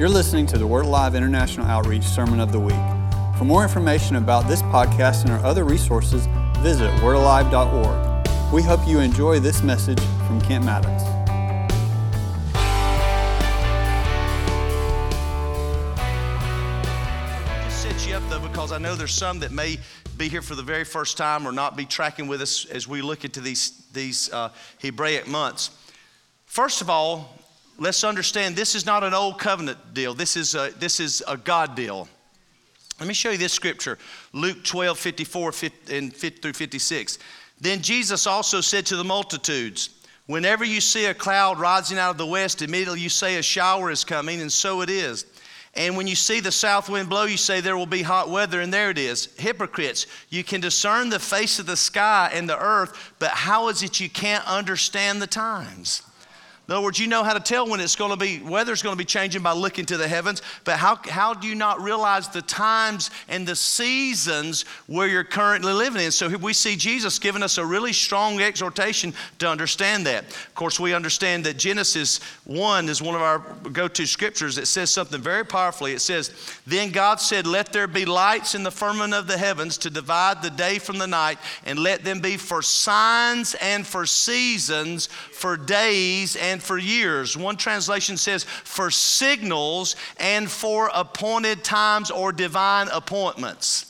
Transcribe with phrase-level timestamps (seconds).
[0.00, 2.74] You're listening to the Word Alive International Outreach Sermon of the Week.
[3.36, 6.26] For more information about this podcast and our other resources,
[6.60, 8.26] visit wordalive.org.
[8.50, 11.02] We hope you enjoy this message from Kent Mattox.
[17.70, 19.76] Set you up though, because I know there's some that may
[20.16, 23.02] be here for the very first time or not be tracking with us as we
[23.02, 25.72] look into these, these uh, Hebraic months.
[26.46, 27.36] First of all,
[27.80, 30.14] let's understand this is not an old covenant deal.
[30.14, 32.06] This is a, this is a God deal.
[33.00, 33.98] Let me show you this scripture
[34.32, 35.52] Luke 12, 54
[35.90, 37.18] and 50 through 56.
[37.60, 39.90] Then Jesus also said to the multitudes,
[40.26, 43.90] Whenever you see a cloud rising out of the west, immediately you say a shower
[43.90, 45.26] is coming, and so it is.
[45.74, 48.60] And when you see the south wind blow, you say there will be hot weather,
[48.60, 49.34] and there it is.
[49.38, 53.82] Hypocrites, you can discern the face of the sky and the earth, but how is
[53.82, 56.02] it you can't understand the times?
[56.70, 58.92] In other words, you know how to tell when it's going to be, weather's going
[58.92, 62.28] to be changing by looking to the heavens, but how, how do you not realize
[62.28, 66.12] the times and the seasons where you're currently living in?
[66.12, 70.22] So we see Jesus giving us a really strong exhortation to understand that.
[70.22, 73.40] Of course, we understand that Genesis 1 is one of our
[73.72, 74.56] go to scriptures.
[74.56, 75.92] It says something very powerfully.
[75.92, 76.32] It says,
[76.68, 80.40] Then God said, Let there be lights in the firmament of the heavens to divide
[80.40, 85.56] the day from the night, and let them be for signs and for seasons, for
[85.56, 87.36] days and for years.
[87.36, 93.89] One translation says for signals and for appointed times or divine appointments.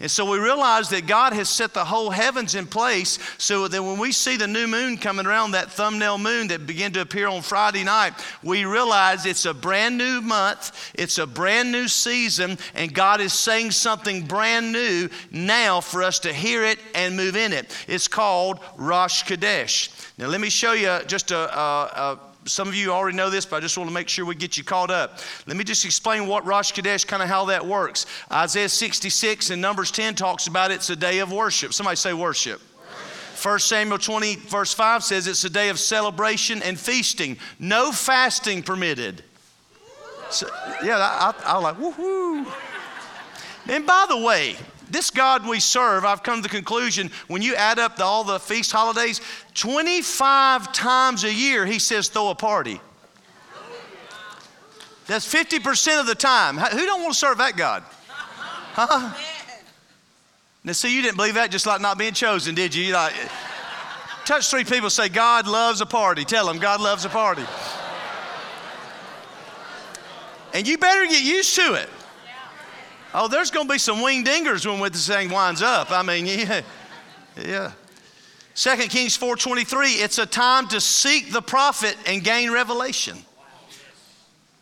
[0.00, 3.82] And so we realize that God has set the whole heavens in place so that
[3.82, 7.28] when we see the new moon coming around, that thumbnail moon that began to appear
[7.28, 12.58] on Friday night, we realize it's a brand new month, it's a brand new season,
[12.74, 17.36] and God is saying something brand new now for us to hear it and move
[17.36, 17.74] in it.
[17.88, 20.12] It's called Rosh Chodesh.
[20.18, 23.46] Now, let me show you just a, a, a some of you already know this,
[23.46, 25.18] but I just want to make sure we get you caught up.
[25.46, 28.06] Let me just explain what Rosh Chodesh, kind of how that works.
[28.30, 31.72] Isaiah 66 and Numbers 10 talks about it's a day of worship.
[31.72, 32.60] Somebody say worship.
[33.40, 37.36] 1 Samuel 20, verse 5 says it's a day of celebration and feasting.
[37.58, 39.22] No fasting permitted.
[40.30, 40.48] So,
[40.82, 42.50] yeah, I, I, I like, woohoo.
[43.68, 44.56] And by the way,
[44.94, 48.22] this God we serve, I've come to the conclusion when you add up the, all
[48.22, 49.20] the feast holidays,
[49.54, 52.80] 25 times a year he says throw a party.
[55.06, 56.56] That's 50% of the time.
[56.58, 57.82] Who don't want to serve that God?
[58.08, 59.12] Huh?
[60.62, 62.94] Now, see, you didn't believe that just like not being chosen, did you?
[62.94, 63.14] like,
[64.24, 66.24] touch three people, say, God loves a party.
[66.24, 67.44] Tell them, God loves a party.
[70.54, 71.90] And you better get used to it.
[73.16, 75.92] Oh, there's going to be some wing dingers when this thing winds up.
[75.92, 76.62] I mean, yeah.
[77.40, 77.72] Yeah.
[78.56, 83.18] 2 Kings 4:23, it's a time to seek the prophet and gain revelation.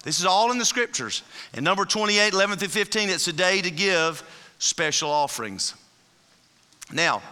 [0.03, 1.23] This is all in the scriptures.
[1.55, 4.23] And number 28, 11 through 15, it's a day to give
[4.59, 5.75] special offerings.
[6.93, 7.23] Now,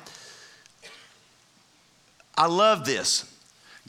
[2.36, 3.24] I love this.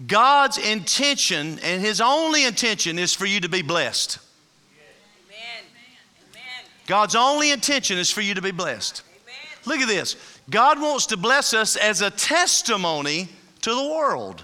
[0.08, 4.18] God's intention and his only intention is for you to be blessed.
[6.92, 9.02] God's only intention is for you to be blessed.
[9.24, 9.36] Amen.
[9.66, 10.18] Look at this.
[10.50, 13.30] God wants to bless us as a testimony
[13.62, 14.44] to the world.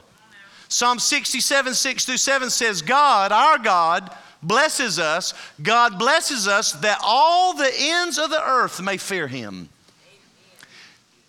[0.69, 5.33] Psalm 67, 6 through 7 says, God, our God, blesses us.
[5.61, 9.67] God blesses us that all the ends of the earth may fear him.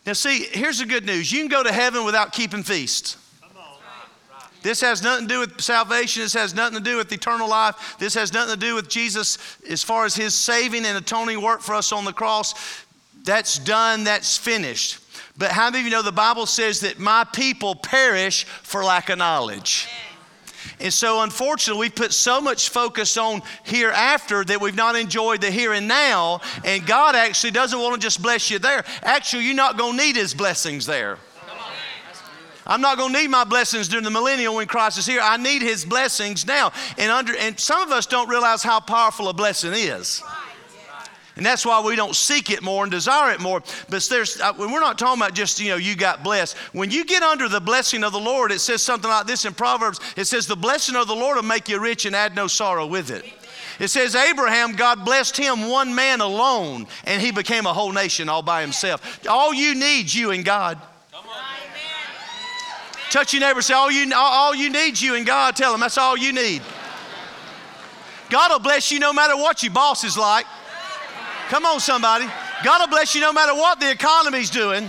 [0.06, 3.16] Now, see, here's the good news you can go to heaven without keeping feasts.
[4.62, 6.22] This has nothing to do with salvation.
[6.22, 7.96] This has nothing to do with eternal life.
[7.98, 9.38] This has nothing to do with Jesus
[9.68, 12.54] as far as his saving and atoning work for us on the cross.
[13.24, 15.00] That's done, that's finished.
[15.36, 19.08] But how many of you know the Bible says that my people perish for lack
[19.08, 19.88] of knowledge?
[20.80, 25.50] And so, unfortunately, we've put so much focus on hereafter that we've not enjoyed the
[25.50, 26.40] here and now.
[26.64, 28.84] And God actually doesn't want to just bless you there.
[29.02, 31.18] Actually, you're not going to need His blessings there.
[32.68, 35.20] I'm not going to need my blessings during the millennial when Christ is here.
[35.22, 36.72] I need his blessings now.
[36.98, 40.22] And, under, and some of us don't realize how powerful a blessing is.
[41.38, 43.62] And that's why we don't seek it more and desire it more.
[43.88, 46.56] But there's, uh, we're not talking about just, you know, you got blessed.
[46.72, 49.54] When you get under the blessing of the Lord, it says something like this in
[49.54, 50.00] Proverbs.
[50.16, 52.88] It says, The blessing of the Lord will make you rich and add no sorrow
[52.88, 53.24] with it.
[53.78, 58.28] It says, Abraham, God blessed him one man alone, and he became a whole nation
[58.28, 59.24] all by himself.
[59.28, 60.78] All you need, you and God.
[63.10, 65.56] Touch your neighbor say, all you, all you need you and God.
[65.56, 66.62] Tell them that's all you need.
[68.28, 70.46] God will bless you no matter what your boss is like.
[71.48, 72.26] Come on, somebody.
[72.62, 74.86] God will bless you no matter what the economy's doing.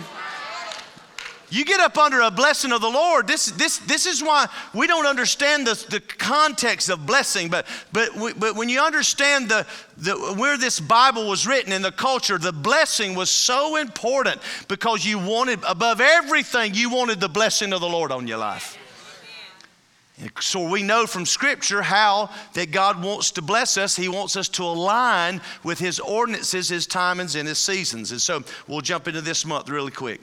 [1.52, 3.28] You get up under a blessing of the Lord.
[3.28, 8.16] This, this, this is why we don't understand the, the context of blessing, but, but,
[8.16, 9.66] we, but when you understand the,
[9.98, 15.04] the, where this Bible was written in the culture, the blessing was so important because
[15.04, 18.78] you wanted, above everything, you wanted the blessing of the Lord on your life.
[20.42, 23.96] So we know from Scripture how that God wants to bless us.
[23.96, 28.12] He wants us to align with His ordinances, His timings, and His seasons.
[28.12, 30.20] And so we'll jump into this month really quick.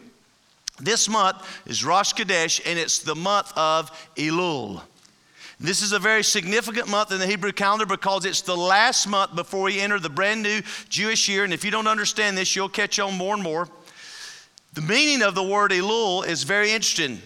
[0.78, 4.82] This month is Rosh Chodesh, and it's the month of Elul.
[5.58, 9.34] This is a very significant month in the Hebrew calendar because it's the last month
[9.34, 11.44] before we enter the brand new Jewish year.
[11.44, 13.68] And if you don't understand this, you'll catch on more and more.
[14.74, 17.22] The meaning of the word Elul is very interesting.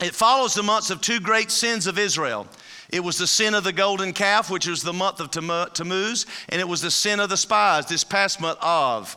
[0.00, 2.46] It follows the months of two great sins of Israel.
[2.90, 6.60] It was the sin of the golden calf, which was the month of Tammuz, and
[6.60, 9.16] it was the sin of the spies, this past month of.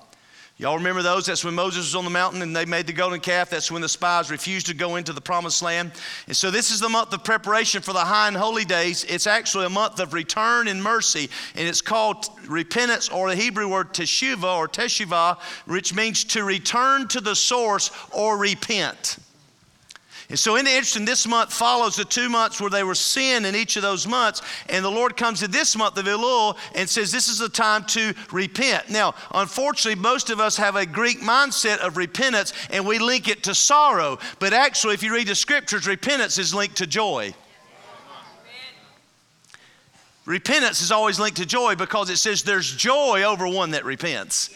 [0.57, 1.25] Y'all remember those?
[1.25, 3.49] That's when Moses was on the mountain and they made the golden calf.
[3.49, 5.91] That's when the spies refused to go into the promised land.
[6.27, 9.03] And so, this is the month of preparation for the high and holy days.
[9.03, 13.67] It's actually a month of return and mercy, and it's called repentance, or the Hebrew
[13.67, 19.17] word teshuvah or teshuvah, which means to return to the source or repent.
[20.29, 23.45] And so, in the interesting, this month follows the two months where they were sin
[23.45, 24.41] in each of those months.
[24.69, 27.83] And the Lord comes in this month of Elul and says, This is the time
[27.89, 28.89] to repent.
[28.89, 33.43] Now, unfortunately, most of us have a Greek mindset of repentance and we link it
[33.43, 34.17] to sorrow.
[34.39, 37.35] But actually, if you read the scriptures, repentance is linked to joy.
[40.25, 44.49] Repentance is always linked to joy because it says there's joy over one that repents.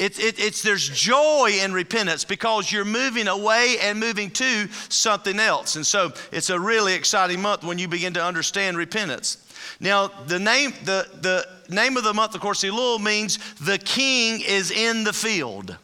[0.00, 5.38] It, it, it's there's joy in repentance because you're moving away and moving to something
[5.38, 5.76] else.
[5.76, 9.46] And so it's a really exciting month when you begin to understand repentance.
[9.78, 14.40] Now, the name, the, the name of the month, of course, Elul means the king
[14.40, 15.76] is in the field.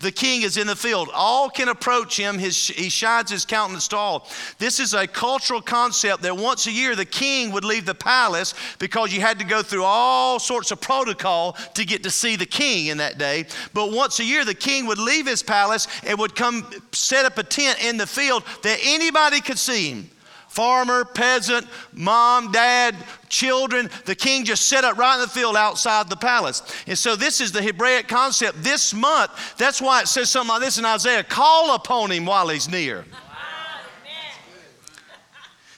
[0.00, 1.08] The king is in the field.
[1.12, 2.38] All can approach him.
[2.38, 4.28] His, he shines his countenance to all.
[4.58, 8.54] This is a cultural concept that once a year the king would leave the palace
[8.78, 12.46] because you had to go through all sorts of protocol to get to see the
[12.46, 13.46] king in that day.
[13.74, 17.36] But once a year the king would leave his palace and would come set up
[17.36, 20.10] a tent in the field that anybody could see him
[20.58, 22.96] farmer, peasant, mom, dad,
[23.28, 23.88] children.
[24.06, 26.64] The king just set up right in the field outside the palace.
[26.88, 28.64] And so this is the Hebraic concept.
[28.64, 32.48] This month, that's why it says something like this in Isaiah call upon him while
[32.48, 33.04] he's near.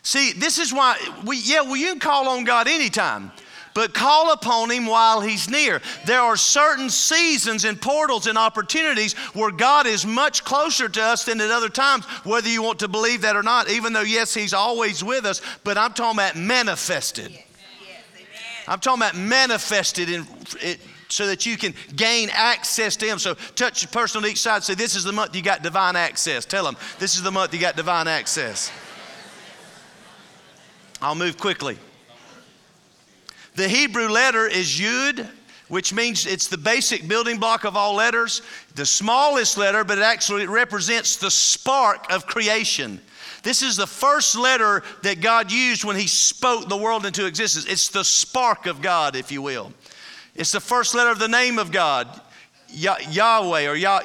[0.02, 0.96] See, this is why
[1.26, 3.32] we, yeah, well, you can call on God anytime
[3.74, 5.80] but call upon him while he's near.
[6.06, 11.24] There are certain seasons and portals and opportunities where God is much closer to us
[11.24, 14.34] than at other times, whether you want to believe that or not, even though, yes,
[14.34, 17.36] he's always with us, but I'm talking about manifested.
[18.68, 20.26] I'm talking about manifested in
[20.60, 23.18] it, so that you can gain access to Him.
[23.18, 24.62] So touch the person on each side.
[24.62, 26.44] Say, This is the month you got divine access.
[26.44, 28.70] Tell them, This is the month you got divine access.
[31.02, 31.78] I'll move quickly.
[33.56, 35.28] The Hebrew letter is Yud,
[35.68, 38.42] which means it's the basic building block of all letters,
[38.74, 43.00] the smallest letter, but it actually represents the spark of creation.
[43.42, 47.66] This is the first letter that God used when He spoke the world into existence.
[47.66, 49.72] It's the spark of God, if you will.
[50.34, 52.20] It's the first letter of the name of God,
[52.68, 54.00] Yahweh or Yah,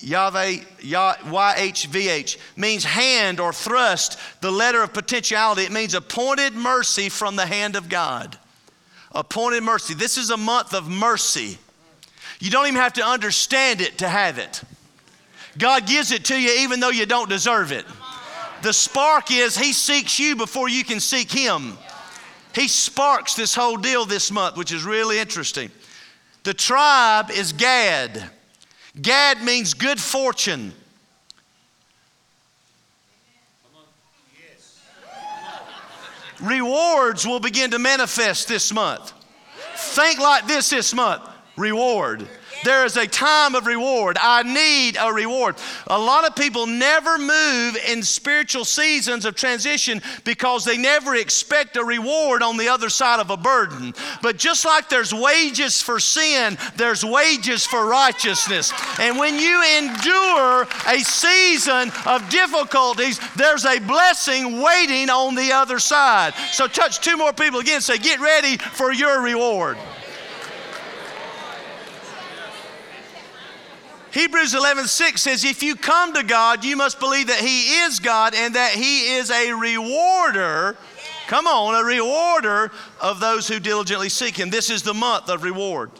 [0.00, 5.62] Yahweh, YHVH, means hand or thrust, the letter of potentiality.
[5.62, 8.38] It means appointed mercy from the hand of God
[9.12, 9.94] appointed mercy.
[9.94, 11.58] This is a month of mercy.
[12.38, 14.62] You don't even have to understand it to have it.
[15.58, 17.84] God gives it to you even though you don't deserve it.
[18.62, 21.76] The spark is He seeks you before you can seek Him.
[22.54, 25.70] He sparks this whole deal this month, which is really interesting.
[26.42, 28.30] The tribe is Gad.
[29.00, 30.72] Gad means good fortune.
[36.42, 39.12] Rewards will begin to manifest this month.
[39.76, 41.22] Think like this this month
[41.56, 42.26] reward.
[42.62, 44.18] There is a time of reward.
[44.20, 45.56] I need a reward.
[45.86, 51.76] A lot of people never move in spiritual seasons of transition because they never expect
[51.76, 53.94] a reward on the other side of a burden.
[54.22, 58.72] But just like there's wages for sin, there's wages for righteousness.
[58.98, 65.78] And when you endure a season of difficulties, there's a blessing waiting on the other
[65.78, 66.34] side.
[66.52, 67.80] So touch two more people again.
[67.80, 69.78] Say, get ready for your reward.
[74.12, 78.00] Hebrews 11, 6 says, If you come to God, you must believe that He is
[78.00, 80.76] God and that He is a rewarder.
[81.28, 84.50] Come on, a rewarder of those who diligently seek Him.
[84.50, 85.92] This is the month of reward.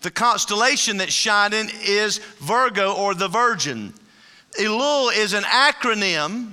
[0.00, 3.92] The constellation that's shining is Virgo or the Virgin.
[4.58, 6.52] Elul is an acronym.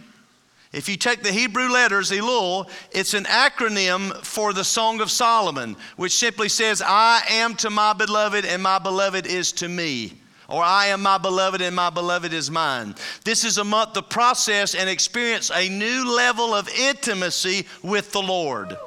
[0.74, 5.76] If you take the Hebrew letters, Elul, it's an acronym for the Song of Solomon,
[5.98, 10.14] which simply says, I am to my beloved, and my beloved is to me.
[10.48, 12.96] Or I am my beloved, and my beloved is mine.
[13.26, 18.22] This is a month to process and experience a new level of intimacy with the
[18.22, 18.78] Lord.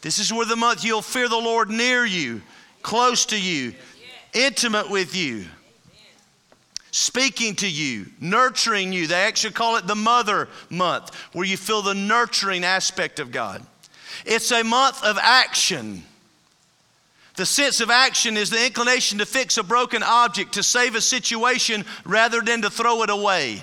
[0.00, 2.42] This is where the month you'll fear the Lord near you,
[2.82, 3.74] close to you,
[4.32, 5.46] intimate with you
[6.90, 9.06] speaking to you, nurturing you.
[9.06, 13.64] They actually call it the mother month, where you feel the nurturing aspect of God.
[14.24, 16.02] It's a month of action.
[17.36, 21.00] The sense of action is the inclination to fix a broken object, to save a
[21.00, 23.62] situation rather than to throw it away.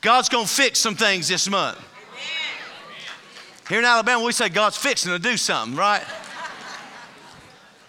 [0.00, 1.78] God's gonna fix some things this month.
[3.68, 6.04] Here in Alabama, we say God's fixing to do something, right?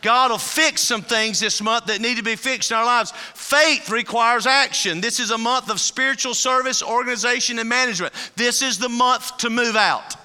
[0.01, 3.11] God will fix some things this month that need to be fixed in our lives.
[3.33, 5.01] Faith requires action.
[5.01, 8.13] This is a month of spiritual service, organization, and management.
[8.35, 10.15] This is the month to move out.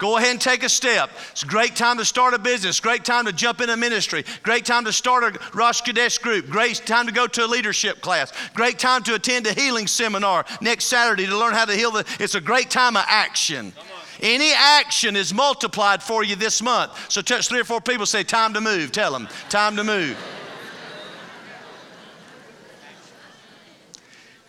[0.00, 1.10] Go ahead and take a step.
[1.30, 4.24] It's a great time to start a business, great time to jump in a ministry,
[4.42, 8.00] great time to start a Rosh Chodesh group, great time to go to a leadership
[8.00, 11.90] class, great time to attend a healing seminar next Saturday to learn how to heal.
[11.90, 13.74] The, it's a great time of action.
[14.20, 16.92] Any action is multiplied for you this month.
[17.10, 18.92] So touch three or four people, say, Time to move.
[18.92, 20.16] Tell them, time to move.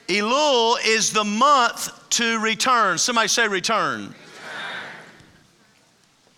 [0.07, 2.97] Elul is the month to return.
[2.97, 4.13] Somebody say return.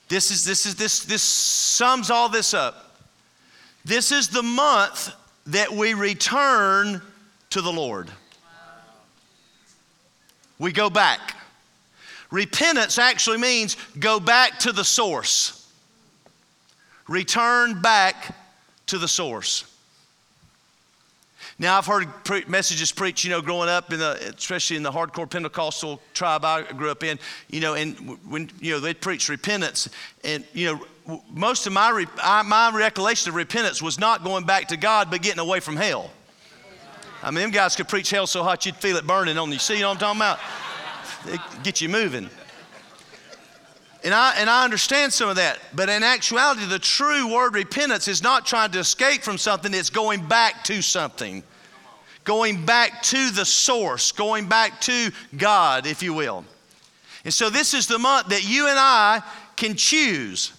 [0.10, 3.00] This is this is this this sums all this up.
[3.84, 5.12] This is the month
[5.48, 7.02] that we return
[7.50, 8.12] to the Lord.
[10.60, 11.36] We go back.
[12.34, 15.72] Repentance actually means go back to the source.
[17.08, 18.36] Return back
[18.88, 19.66] to the source.
[21.60, 24.92] Now, I've heard pre- messages preached, you know, growing up in the, especially in the
[24.92, 27.20] hardcore Pentecostal tribe I grew up in,
[27.52, 29.88] you know, and when, you know, they preach repentance.
[30.24, 30.74] And, you
[31.06, 34.78] know, most of my, re- I, my recollection of repentance was not going back to
[34.78, 36.10] God, but getting away from hell.
[37.22, 39.60] I mean, them guys could preach hell so hot you'd feel it burning on you.
[39.60, 40.40] See you know what I'm talking about?
[41.28, 42.30] It get you moving.
[44.04, 48.10] And I, and I understand some of that, but in actuality, the true word repentance
[48.10, 51.42] is not trying to escape from something, it's going back to something.
[52.26, 56.46] Going back to the source, going back to God, if you will.
[57.26, 59.22] And so, this is the month that you and I
[59.56, 60.54] can choose.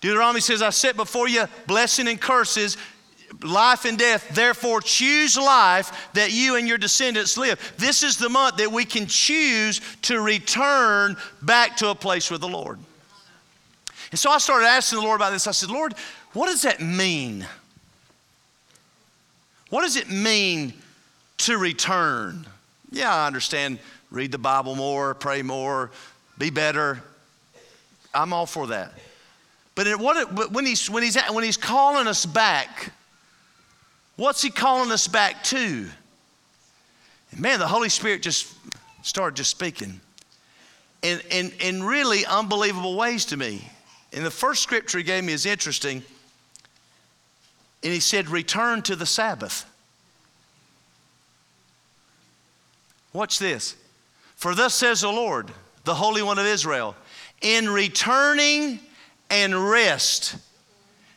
[0.00, 2.76] Deuteronomy says, I set before you blessing and curses
[3.42, 4.28] life and death.
[4.30, 7.74] Therefore, choose life that you and your descendants live.
[7.76, 12.40] This is the month that we can choose to return back to a place with
[12.40, 12.78] the Lord.
[14.10, 15.46] And so I started asking the Lord about this.
[15.46, 15.94] I said, Lord,
[16.32, 17.46] what does that mean?
[19.70, 20.72] What does it mean
[21.38, 22.46] to return?
[22.90, 23.78] Yeah, I understand.
[24.10, 25.90] Read the Bible more, pray more,
[26.38, 27.02] be better.
[28.14, 28.92] I'm all for that.
[29.74, 32.92] But, what, when, he's, when, he's, when he's calling us back,
[34.16, 35.86] What's He calling us back to?
[37.30, 38.52] And man, the Holy Spirit just
[39.02, 40.00] started just speaking
[41.02, 43.68] in, in, in really unbelievable ways to me.
[44.12, 46.02] And the first scripture He gave me is interesting.
[47.82, 49.64] And He said, Return to the Sabbath.
[53.12, 53.76] Watch this.
[54.36, 55.50] For thus says the Lord,
[55.84, 56.94] the Holy One of Israel,
[57.40, 58.80] in returning
[59.30, 60.36] and rest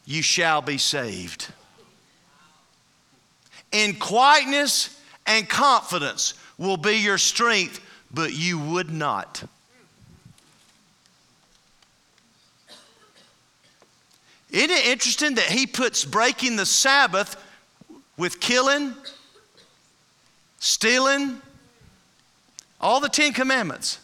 [0.05, 1.51] you shall be saved.
[3.71, 7.79] In quietness and confidence will be your strength,
[8.11, 9.43] but you would not.
[14.51, 17.35] Isn't it interesting that he puts breaking the Sabbath
[18.17, 18.95] with killing,
[20.59, 21.39] stealing,
[22.81, 23.99] all the Ten Commandments,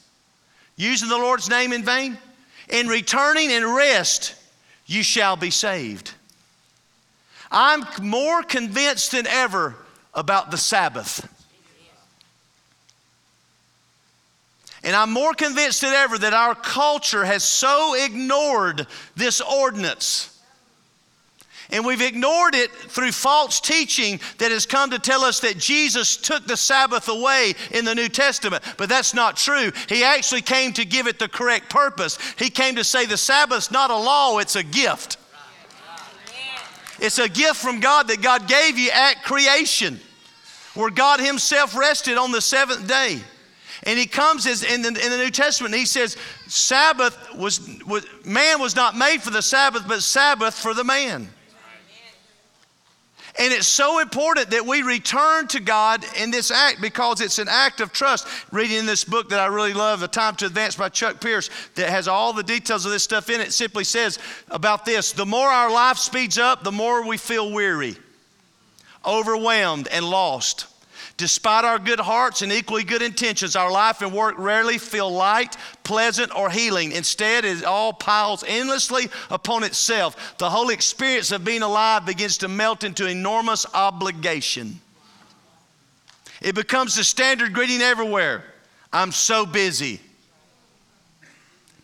[0.75, 2.17] using the Lord's name in vain?
[2.69, 4.35] In returning and rest,
[4.85, 6.13] you shall be saved.
[7.51, 9.75] I'm more convinced than ever
[10.13, 11.31] about the Sabbath.
[14.83, 18.85] And I'm more convinced than ever that our culture has so ignored
[19.15, 20.31] this ordinance.
[21.71, 26.15] And we've ignored it through false teaching that has come to tell us that Jesus
[26.15, 28.63] took the Sabbath away in the New Testament.
[28.77, 29.71] But that's not true.
[29.89, 32.19] He actually came to give it the correct purpose.
[32.37, 35.17] He came to say the Sabbath's not a law, it's a gift.
[36.99, 39.99] It's a gift from God that God gave you at creation,
[40.73, 43.19] where God Himself rested on the seventh day.
[43.83, 48.05] And he comes as in the, in the New Testament, he says, Sabbath was, was,
[48.25, 51.27] man was not made for the Sabbath, but Sabbath for the man.
[53.37, 57.49] And it's so important that we return to God in this act because it's an
[57.49, 58.27] act of trust.
[58.51, 61.89] Reading this book that I really love, A Time to Advance by Chuck Pierce, that
[61.89, 65.49] has all the details of this stuff in it, simply says about this the more
[65.49, 67.97] our life speeds up, the more we feel weary,
[69.05, 70.67] overwhelmed, and lost.
[71.17, 75.55] Despite our good hearts and equally good intentions, our life and work rarely feel light,
[75.83, 76.91] pleasant, or healing.
[76.91, 80.37] Instead, it all piles endlessly upon itself.
[80.37, 84.81] The whole experience of being alive begins to melt into enormous obligation.
[86.41, 88.43] It becomes the standard greeting everywhere
[88.91, 90.01] I'm so busy.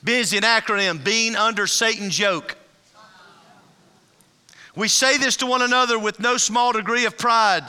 [0.04, 2.58] Busy, an acronym, being under Satan's yoke.
[4.76, 7.64] We say this to one another with no small degree of pride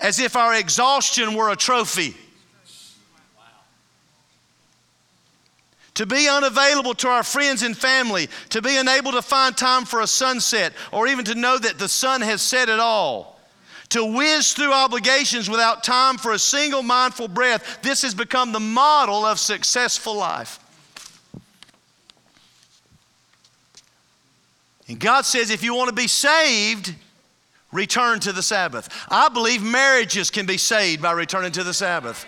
[0.00, 2.14] as if our exhaustion were a trophy.
[5.94, 10.02] To be unavailable to our friends and family, to be unable to find time for
[10.02, 13.40] a sunset, or even to know that the sun has set at all.
[13.90, 18.60] To whiz through obligations without time for a single mindful breath, this has become the
[18.60, 20.58] model of successful life.
[24.88, 26.94] And God says if you want to be saved,
[27.76, 28.88] return to the Sabbath.
[29.08, 32.26] I believe marriages can be saved by returning to the Sabbath.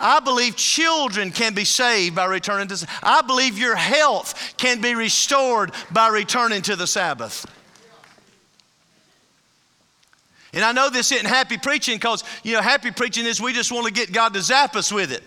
[0.00, 4.94] I believe children can be saved by returning to I believe your health can be
[4.94, 7.46] restored by returning to the Sabbath.
[10.54, 13.72] And I know this isn't happy preaching because, you know, happy preaching is we just
[13.72, 15.22] want to get God to zap us with it.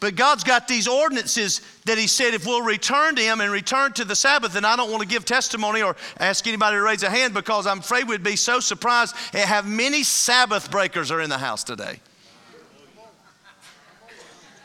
[0.00, 3.92] But God's got these ordinances that He said if we'll return to Him and return
[3.92, 7.02] to the Sabbath, and I don't want to give testimony or ask anybody to raise
[7.02, 11.20] a hand because I'm afraid we'd be so surprised at how many Sabbath breakers are
[11.20, 12.00] in the house today.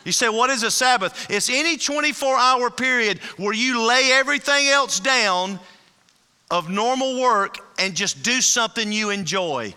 [0.05, 1.29] You say, what is a Sabbath?
[1.29, 5.59] It's any 24 hour period where you lay everything else down
[6.51, 9.73] of normal work and just do something you enjoy.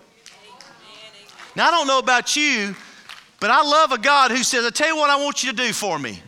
[1.57, 2.77] Now, I don't know about you,
[3.41, 5.57] but I love a God who says, I tell you what I want you to
[5.57, 6.21] do for me.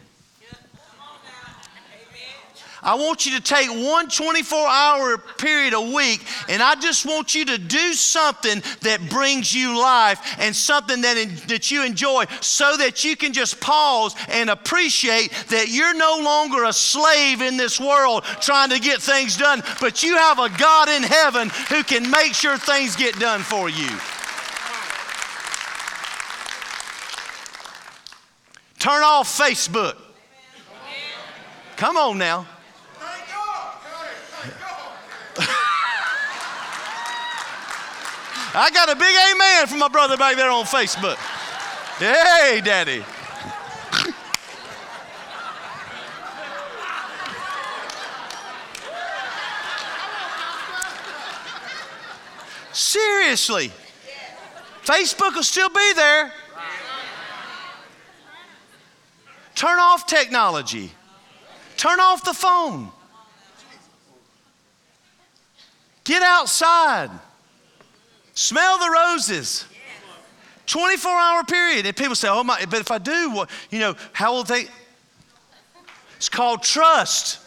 [2.83, 7.35] I want you to take one 24 hour period a week, and I just want
[7.35, 12.25] you to do something that brings you life and something that, in, that you enjoy
[12.41, 17.57] so that you can just pause and appreciate that you're no longer a slave in
[17.57, 21.83] this world trying to get things done, but you have a God in heaven who
[21.83, 23.91] can make sure things get done for you.
[28.81, 29.95] Turn off Facebook.
[31.77, 32.47] Come on now.
[38.53, 41.17] I got a big amen from my brother back there on Facebook.
[41.99, 43.05] Hey, Daddy.
[52.73, 53.71] Seriously.
[54.85, 56.33] Facebook will still be there.
[59.61, 60.91] Turn off technology.
[61.77, 62.89] Turn off the phone.
[66.03, 67.11] Get outside.
[68.33, 69.67] Smell the roses.
[70.65, 71.85] 24 hour period.
[71.85, 74.65] And people say, oh my, but if I do, what, you know, how will they?
[76.17, 77.41] It's called trust.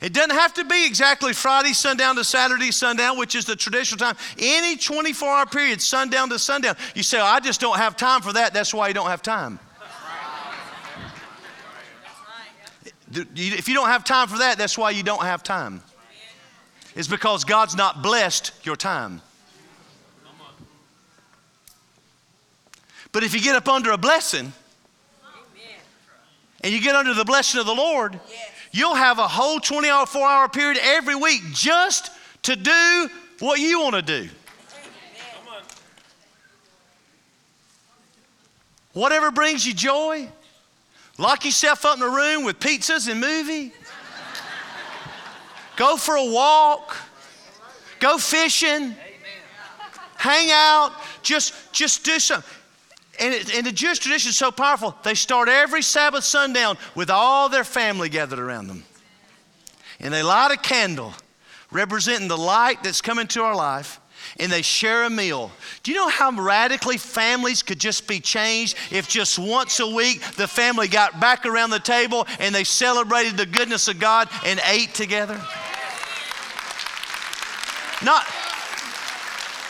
[0.00, 3.98] It doesn't have to be exactly Friday sundown to Saturday sundown, which is the traditional
[3.98, 4.16] time.
[4.38, 6.76] Any 24 hour period, sundown to sundown.
[6.94, 8.52] You say, oh, I just don't have time for that.
[8.52, 9.58] That's why you don't have time.
[13.12, 15.82] If you don't have time for that, that's why you don't have time.
[16.94, 19.22] It's because God's not blessed your time.
[23.12, 24.52] But if you get up under a blessing,
[26.62, 28.18] and you get under the blessing of the Lord,
[28.76, 32.10] You'll have a whole 24 hour period every week just
[32.42, 33.08] to do
[33.38, 34.28] what you want to do.
[38.92, 40.28] Whatever brings you joy,
[41.16, 43.72] lock yourself up in a room with pizzas and movie.
[45.76, 46.98] Go for a walk.
[47.98, 48.94] Go fishing.
[50.16, 50.92] Hang out.
[51.22, 52.55] Just, just do something.
[53.18, 57.10] And, it, and the Jewish tradition is so powerful, they start every Sabbath sundown with
[57.10, 58.84] all their family gathered around them.
[60.00, 61.14] And they light a candle
[61.70, 64.00] representing the light that's come into our life
[64.38, 65.50] and they share a meal.
[65.82, 70.20] Do you know how radically families could just be changed if just once a week
[70.36, 74.60] the family got back around the table and they celebrated the goodness of God and
[74.66, 75.40] ate together?
[78.04, 78.26] Not,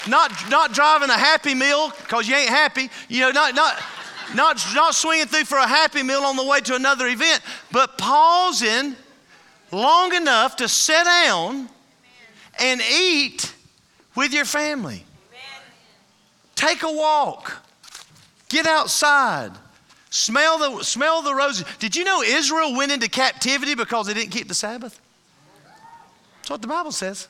[0.09, 3.83] not, not driving a happy meal because you ain't happy, you know, not, not,
[4.35, 7.41] not, not swinging through for a happy meal on the way to another event,
[7.73, 8.97] but pausing
[9.73, 11.69] long enough to sit down
[12.61, 13.55] and eat
[14.15, 15.05] with your family.
[16.55, 17.63] Take a walk.
[18.49, 19.53] Get outside.
[20.11, 21.67] Smell the, smell the roses.
[21.79, 24.99] Did you know Israel went into captivity because they didn't keep the Sabbath?
[26.39, 27.29] That's what the Bible says.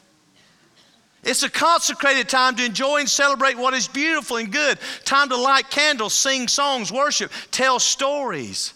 [1.26, 4.78] It's a consecrated time to enjoy and celebrate what is beautiful and good.
[5.04, 8.72] Time to light candles, sing songs, worship, tell stories.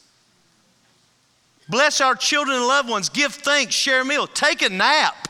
[1.69, 3.09] Bless our children and loved ones.
[3.09, 5.29] Give thanks, share a meal, take a nap.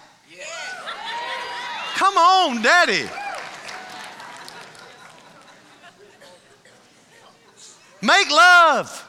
[1.94, 3.06] Come on, Daddy.
[8.00, 9.06] Make love.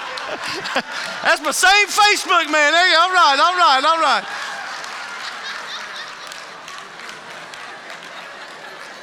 [1.22, 2.72] That's my same Facebook man.
[2.72, 4.24] Hey, all right, all right, all right.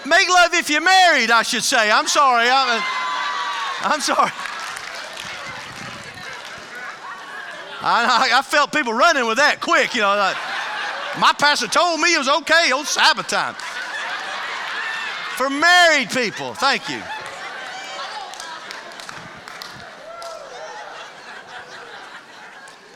[0.06, 1.90] Make love if you're married, I should say.
[1.90, 2.50] I'm sorry.
[2.50, 2.84] I'm,
[3.84, 4.32] I'm sorry.
[7.86, 10.16] I, I, felt people running with that quick, you know.
[10.16, 10.38] Like,
[11.20, 13.56] my pastor told me it was okay on Sabbath time.
[15.36, 17.02] For married people, thank you.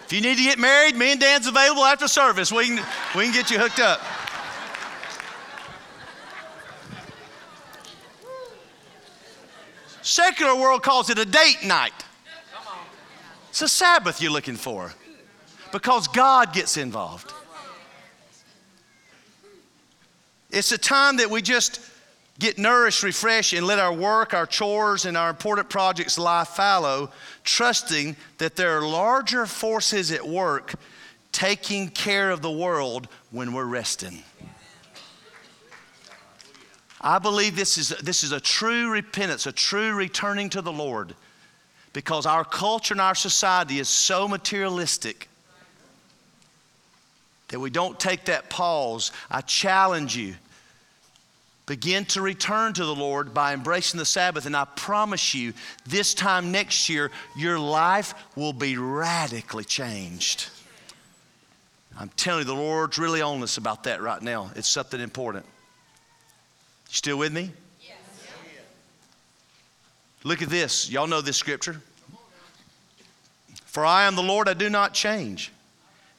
[0.07, 2.49] If you need to get married, me and Dan's available after service.
[2.49, 4.01] We can, we can get you hooked up.
[10.01, 11.91] Secular world calls it a date night.
[13.49, 14.93] It's a Sabbath you're looking for
[15.73, 17.33] because God gets involved.
[20.51, 21.81] It's a time that we just
[22.39, 27.11] get nourished, refreshed, and let our work, our chores, and our important projects lie fallow,
[27.43, 30.75] trusting that there are larger forces at work
[31.31, 34.23] taking care of the world when we're resting.
[36.99, 41.13] I believe this is, this is a true repentance, a true returning to the Lord,
[41.93, 45.29] because our culture and our society is so materialistic
[47.49, 49.11] that we don't take that pause.
[49.29, 50.35] I challenge you
[51.67, 55.53] Begin to return to the Lord by embracing the Sabbath, and I promise you,
[55.85, 60.49] this time next year, your life will be radically changed.
[61.99, 64.49] I'm telling you, the Lord's really on us about that right now.
[64.55, 65.45] It's something important.
[65.45, 67.51] You still with me?
[67.81, 67.97] Yes.
[70.23, 70.89] Look at this.
[70.89, 71.81] Y'all know this scripture.
[73.65, 75.51] For I am the Lord, I do not change.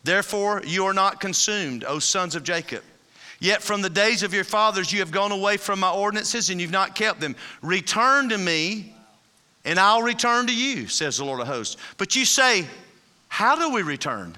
[0.04, 2.82] Therefore, you are not consumed, O sons of Jacob.
[3.40, 6.60] Yet from the days of your fathers you have gone away from my ordinances and
[6.60, 7.36] you've not kept them.
[7.62, 8.94] Return to me,
[9.64, 11.76] and I'll return to you, says the Lord of hosts.
[11.98, 12.66] But you say,
[13.28, 14.36] How do we return?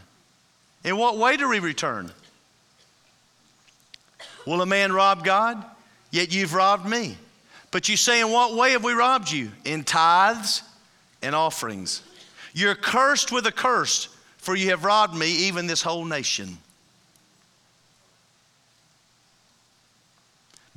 [0.85, 2.11] In what way do we return?
[4.47, 5.65] Will a man rob God?
[6.11, 7.17] Yet you've robbed me.
[7.71, 9.51] But you say, In what way have we robbed you?
[9.65, 10.63] In tithes
[11.23, 12.03] and offerings.
[12.53, 14.09] You're cursed with a curse,
[14.39, 16.59] for you have robbed me, even this whole nation.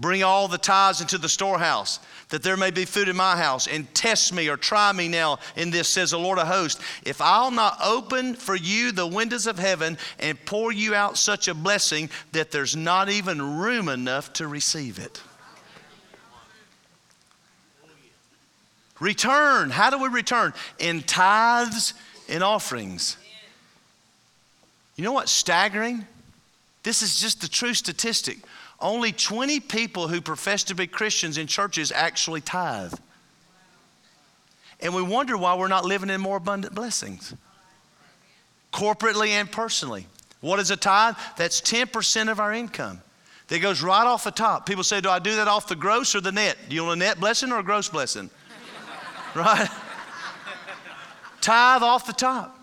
[0.04, 3.68] Bring all the tithes into the storehouse, that there may be food in my house,
[3.68, 6.82] and test me or try me now in this, says the Lord of hosts.
[7.06, 11.48] If I'll not open for you the windows of heaven and pour you out such
[11.48, 15.22] a blessing that there's not even room enough to receive it.
[19.00, 19.70] Return.
[19.70, 20.54] How do we return?
[20.80, 21.94] In tithes
[22.28, 23.16] and offerings.
[24.98, 26.06] You know what's staggering?
[26.84, 28.40] This is just the true statistic.
[28.84, 32.94] Only 20 people who profess to be Christians in churches actually tithe.
[34.82, 37.34] And we wonder why we're not living in more abundant blessings,
[38.74, 40.06] corporately and personally.
[40.42, 41.16] What is a tithe?
[41.38, 43.02] That's 10% of our income.
[43.48, 44.66] That goes right off the top.
[44.66, 46.58] People say, Do I do that off the gross or the net?
[46.68, 48.30] Do you want a net blessing or a gross blessing?
[49.36, 49.70] right?
[51.40, 52.60] Tithe off the top.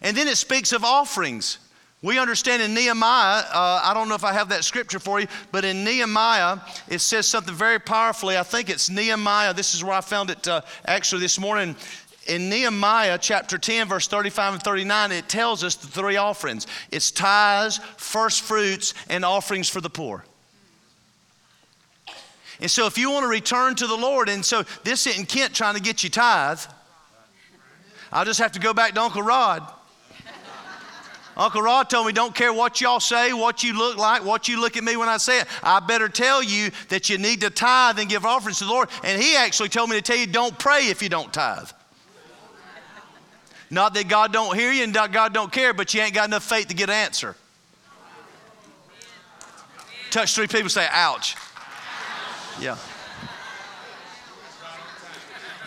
[0.00, 1.58] And then it speaks of offerings.
[2.02, 5.26] We understand in Nehemiah, uh, I don't know if I have that scripture for you,
[5.52, 6.58] but in Nehemiah,
[6.88, 8.38] it says something very powerfully.
[8.38, 9.52] I think it's Nehemiah.
[9.52, 11.76] This is where I found it uh, actually this morning.
[12.26, 17.10] In Nehemiah chapter 10, verse 35 and 39, it tells us the three offerings it's
[17.10, 20.24] tithes, first fruits, and offerings for the poor.
[22.60, 25.54] And so, if you want to return to the Lord, and so this isn't Kent
[25.54, 26.60] trying to get you tithe,
[28.12, 29.66] I'll just have to go back to Uncle Rod.
[31.40, 34.60] Uncle Rod told me, don't care what y'all say, what you look like, what you
[34.60, 35.46] look at me when I say it.
[35.62, 38.90] I better tell you that you need to tithe and give offerings to the Lord.
[39.02, 41.70] And he actually told me to tell you, don't pray if you don't tithe.
[43.70, 46.44] Not that God don't hear you and God don't care, but you ain't got enough
[46.44, 47.34] faith to get an answer.
[50.10, 51.36] Touch three people, say, ouch.
[52.60, 52.76] Yeah.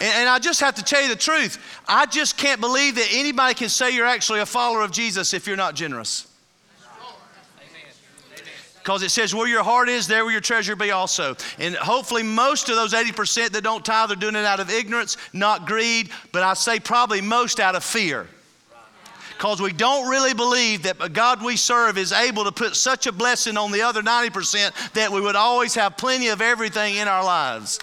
[0.03, 1.57] And, and, I just have to tell you the truth.
[1.87, 5.47] I just can't believe that anybody can say you're actually a follower of Jesus if
[5.47, 6.27] you're not generous.
[8.79, 11.37] Because it says, where your heart is, there will your treasure be also.
[11.57, 15.15] And hopefully, most of those 80% that don't tithe are doing it out of ignorance,
[15.31, 18.27] not greed, but I say probably most out of fear
[19.29, 23.11] because we don't really believe that God we serve is able to put such a
[23.13, 27.23] blessing on the other 90% that we would always have plenty of everything in our
[27.23, 27.79] lives.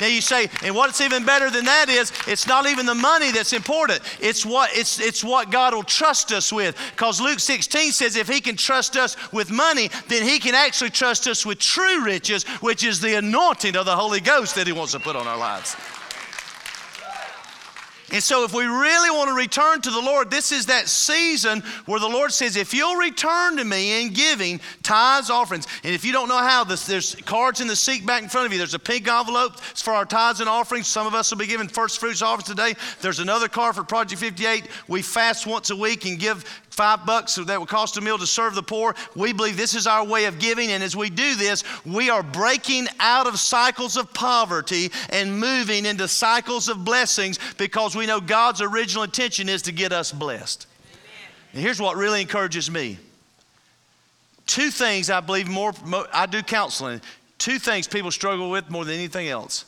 [0.00, 3.30] Now you say, and what's even better than that is it's not even the money
[3.30, 4.00] that's important.
[4.20, 6.76] It's what it's it's what God will trust us with.
[6.90, 10.90] Because Luke 16 says if he can trust us with money, then he can actually
[10.90, 14.72] trust us with true riches, which is the anointing of the Holy Ghost that he
[14.72, 15.76] wants to put on our lives.
[18.14, 21.64] And so, if we really want to return to the Lord, this is that season
[21.86, 26.04] where the Lord says, If you'll return to me in giving tithes, offerings, and if
[26.04, 28.58] you don't know how, this, there's cards in the seat back in front of you.
[28.58, 30.86] There's a pink envelope it's for our tithes and offerings.
[30.86, 32.74] Some of us will be giving first fruits offerings today.
[33.00, 34.68] There's another card for Project 58.
[34.86, 38.26] We fast once a week and give five bucks that would cost a meal to
[38.26, 38.94] serve the poor.
[39.14, 42.22] We believe this is our way of giving, and as we do this, we are
[42.22, 48.20] breaking out of cycles of poverty and moving into cycles of blessings because we know
[48.20, 50.66] God's original intention is to get us blessed.
[51.52, 52.98] And here's what really encourages me.
[54.46, 55.72] Two things I believe more,
[56.12, 57.00] I do counseling.
[57.38, 59.64] Two things people struggle with more than anything else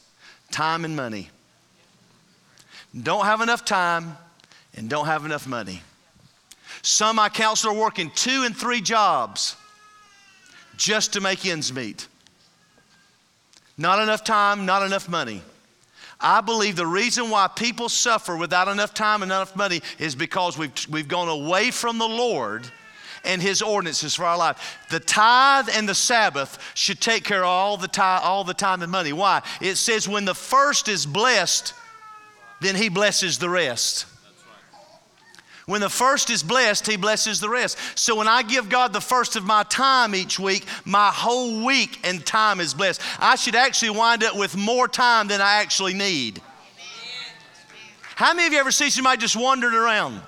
[0.50, 1.30] time and money.
[3.02, 4.16] Don't have enough time
[4.74, 5.82] and don't have enough money.
[6.86, 9.56] Some I counsel are working two and three jobs
[10.76, 12.06] just to make ends meet.
[13.76, 15.42] Not enough time, not enough money.
[16.20, 20.56] I believe the reason why people suffer without enough time and enough money is because
[20.56, 22.70] we've, we've gone away from the Lord
[23.24, 24.78] and His ordinances for our life.
[24.88, 28.80] The tithe and the Sabbath should take care of all the, tithe, all the time
[28.80, 29.12] and money.
[29.12, 29.42] Why?
[29.60, 31.74] It says when the first is blessed,
[32.60, 34.06] then He blesses the rest.
[35.66, 37.76] When the first is blessed, He blesses the rest.
[37.96, 41.98] So when I give God the first of my time each week, my whole week
[42.04, 43.00] and time is blessed.
[43.18, 46.40] I should actually wind up with more time than I actually need.
[48.14, 50.22] How many of you ever see somebody just wandering around?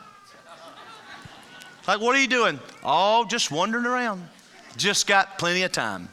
[1.87, 2.59] Like, what are you doing?
[2.83, 4.29] Oh, just wandering around.
[4.77, 6.09] Just got plenty of time.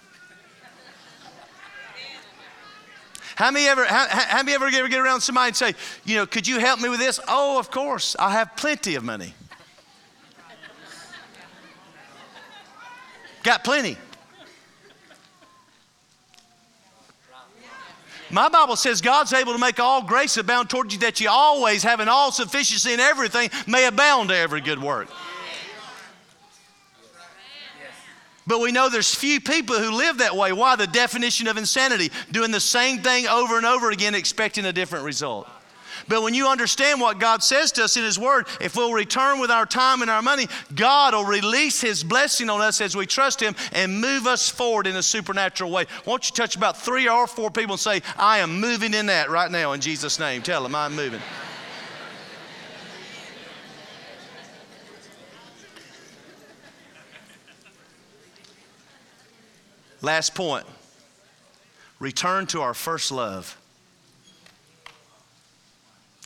[3.35, 5.73] How many ever, how, how many ever ever get around somebody and say,
[6.05, 7.19] you know, could you help me with this?
[7.27, 8.15] Oh, of course.
[8.17, 9.33] I have plenty of money.
[13.43, 13.97] Got plenty.
[18.31, 21.83] My Bible says God's able to make all grace abound toward you that you always,
[21.83, 25.09] having all sufficiency in everything, may abound to every good work.
[28.47, 30.53] But we know there's few people who live that way.
[30.53, 30.75] Why?
[30.75, 35.05] The definition of insanity, doing the same thing over and over again, expecting a different
[35.05, 35.47] result.
[36.07, 39.39] But when you understand what God says to us in His Word, if we'll return
[39.39, 43.07] with our time and our money, God will release His blessing on us as we
[43.07, 45.85] trust Him and move us forward in a supernatural way.
[46.05, 49.31] Won't you touch about three or four people and say, I am moving in that
[49.31, 50.43] right now in Jesus' name?
[50.43, 51.21] Tell them I'm moving.
[60.05, 60.67] Last point
[61.99, 63.57] return to our first love.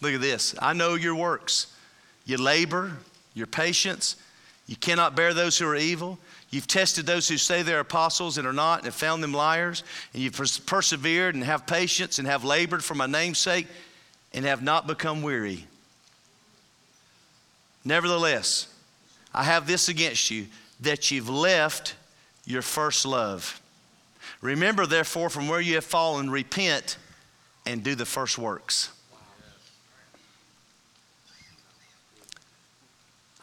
[0.02, 0.54] Look at this.
[0.60, 1.74] I know your works.
[2.26, 2.92] your labor,
[3.34, 4.18] your patience.
[4.68, 6.20] You cannot bear those who are evil.
[6.50, 9.86] You've tested those who say they're apostles and are not, and have found them liars.
[10.14, 13.68] And you've pers- persevered and have patience and have labored for my name's sake
[14.34, 15.68] and have not become weary.
[17.86, 18.68] Nevertheless,
[19.34, 20.48] I have this against you
[20.82, 21.96] that you've left
[22.46, 23.62] your first love.
[24.42, 26.98] Remember, therefore, from where you have fallen, repent
[27.66, 28.92] and do the first works.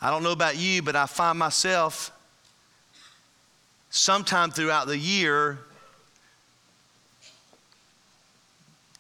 [0.00, 2.12] I don't know about you, but I find myself
[3.90, 5.59] sometime throughout the year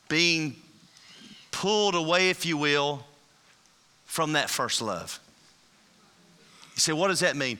[0.08, 0.56] being
[1.50, 3.04] pulled away, if you will,
[4.04, 5.18] from that first love.
[6.74, 7.58] You say, what does that mean?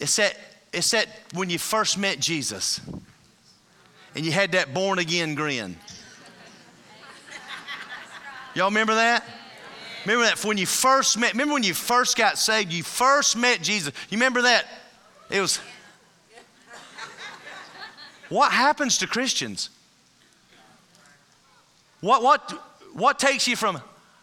[0.00, 0.36] It's that,
[0.72, 2.80] it's that when you first met Jesus
[4.16, 5.76] and you had that born again grin.
[8.54, 9.22] Y'all remember that?
[10.06, 13.60] Remember that when you first met, remember when you first got saved, you first met
[13.60, 13.92] Jesus.
[14.08, 14.64] You remember that?
[15.28, 15.60] It was.
[18.30, 19.68] What happens to Christians?
[22.00, 22.50] What, what,
[22.94, 23.82] what takes you from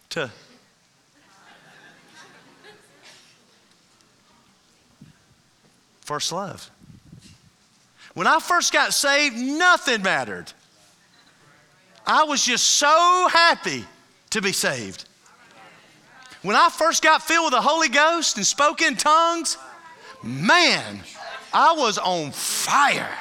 [0.09, 0.31] to.
[6.01, 6.71] First love.
[8.13, 10.51] When I first got saved, nothing mattered.
[12.05, 13.85] I was just so happy
[14.31, 15.05] to be saved.
[16.41, 19.57] When I first got filled with the Holy Ghost and spoke in tongues,
[20.21, 20.99] man,
[21.53, 23.17] I was on fire.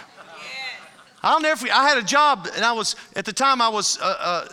[1.22, 1.68] I'll never.
[1.72, 4.48] I had a job, and I was at the time I was a, a,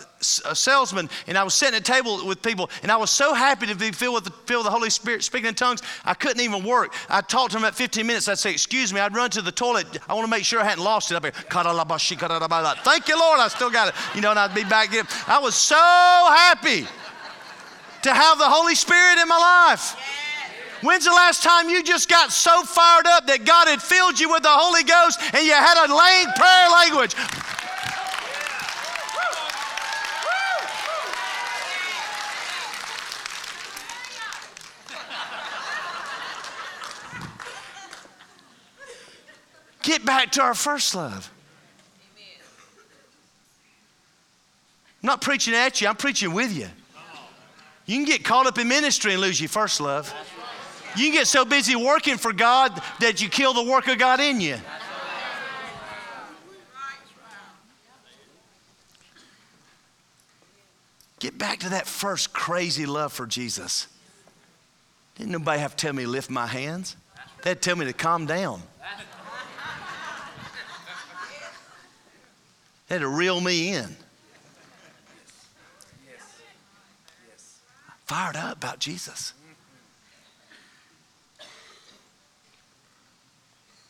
[0.45, 3.33] a, salesman, and I was sitting at a table with people, and I was so
[3.33, 5.81] happy to be filled with the, filled with the Holy Spirit, speaking in tongues.
[6.05, 6.93] I couldn't even work.
[7.09, 8.27] I talked to them about 15 minutes.
[8.27, 9.87] I'd say, "Excuse me." I'd run to the toilet.
[10.07, 11.15] I want to make sure I hadn't lost it.
[11.15, 11.31] I'd be,
[12.83, 13.39] "Thank you, Lord.
[13.39, 15.07] I still got it." You know, and I'd be back in.
[15.27, 16.87] I was so happy
[18.01, 19.95] to have the Holy Spirit in my life.
[20.81, 24.29] When's the last time you just got so fired up that God had filled you
[24.29, 27.15] with the Holy Ghost and you had a lane, prayer language?
[39.89, 41.31] Get back to our first love.
[45.01, 46.67] I'm not preaching at you, I'm preaching with you.
[47.87, 50.13] You can get caught up in ministry and lose your first love.
[50.95, 54.19] You can get so busy working for God that you kill the work of God
[54.19, 54.57] in you.
[61.17, 63.87] Get back to that first crazy love for Jesus.
[65.15, 66.95] Didn't nobody have to tell me to lift my hands.
[67.41, 68.61] They'd tell me to calm down.
[72.89, 73.95] They had to reel me in.
[78.05, 79.33] Fired up about Jesus.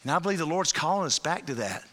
[0.03, 1.85] And I believe the Lord's calling us back to that.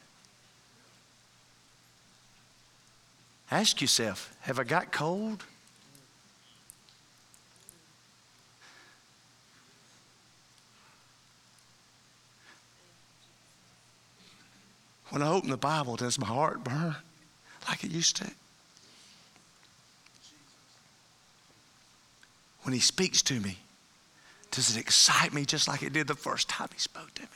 [3.50, 5.44] Ask yourself have I got cold?
[15.10, 16.96] When I open the Bible, does my heart burn
[17.68, 18.30] like it used to?
[22.62, 23.58] When He speaks to me,
[24.50, 27.28] does it excite me just like it did the first time He spoke to me?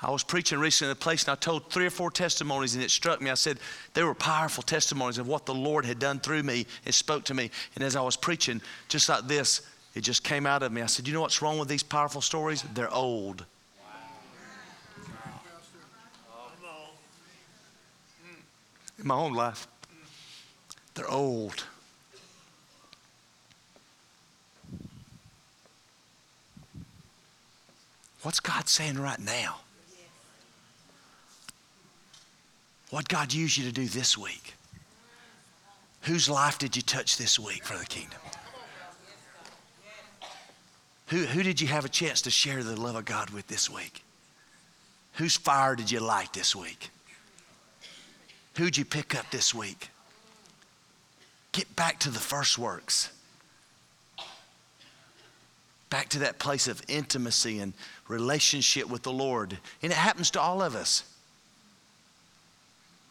[0.00, 2.84] I was preaching recently in a place and I told three or four testimonies and
[2.84, 3.30] it struck me.
[3.30, 3.58] I said
[3.94, 7.34] they were powerful testimonies of what the Lord had done through me and spoke to
[7.34, 7.50] me.
[7.74, 9.62] And as I was preaching, just like this,
[9.94, 10.82] it just came out of me.
[10.82, 12.62] I said, You know what's wrong with these powerful stories?
[12.74, 13.44] They're old.
[18.98, 19.68] In my own life,
[20.94, 21.64] they're old.
[28.22, 29.60] What's God saying right now?
[32.90, 34.54] What God used you to do this week?
[36.02, 38.18] Whose life did you touch this week for the kingdom?
[41.08, 43.70] Who, who did you have a chance to share the love of God with this
[43.70, 44.02] week?
[45.14, 46.90] Whose fire did you light this week?
[48.56, 49.90] Who'd you pick up this week?
[51.52, 53.10] Get back to the first works.
[55.90, 57.72] Back to that place of intimacy and
[58.06, 59.56] relationship with the Lord.
[59.82, 61.04] And it happens to all of us.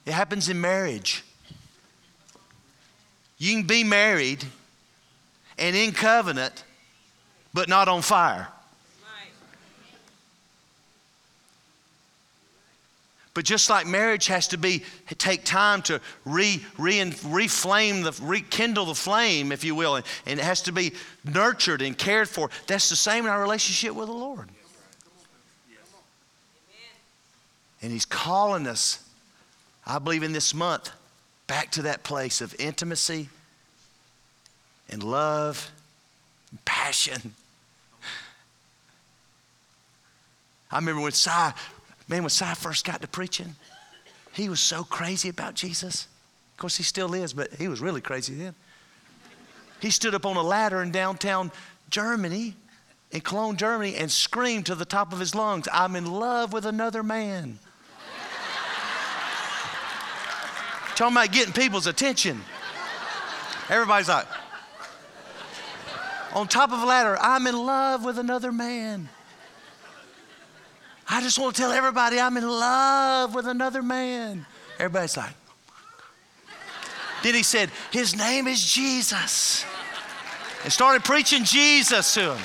[0.06, 1.24] It happens in marriage.
[3.40, 4.46] You can be married
[5.58, 6.64] and in covenant,
[7.54, 8.48] but not on fire.
[13.34, 14.84] But just like marriage has to be
[15.20, 20.40] take time to re, re, reflame the rekindle the flame, if you will, and, and
[20.40, 22.50] it has to be nurtured and cared for.
[22.66, 24.50] That's the same in our relationship with the Lord.
[27.84, 29.08] And He's calling us
[29.88, 30.92] I believe in this month,
[31.48, 33.30] back to that place of intimacy
[34.90, 35.72] and love
[36.66, 37.34] passion.
[40.72, 41.32] I remember when Si,
[42.08, 43.56] man, when Si first got to preaching,
[44.34, 46.08] he was so crazy about Jesus.
[46.54, 48.56] Of course, he still is, but he was really crazy then.
[49.80, 51.52] He stood up on a ladder in downtown
[51.90, 52.56] Germany,
[53.12, 56.66] in Cologne, Germany, and screamed to the top of his lungs, I'm in love with
[56.66, 57.60] another man.
[60.96, 62.42] Talking about getting people's attention.
[63.70, 64.26] Everybody's like,
[66.38, 69.10] on top of a ladder, I'm in love with another man.
[71.10, 74.46] I just want to tell everybody I'm in love with another man.
[74.78, 75.34] Everybody's like,
[77.24, 79.66] then he said, His name is Jesus.
[80.64, 82.44] And started preaching Jesus to him.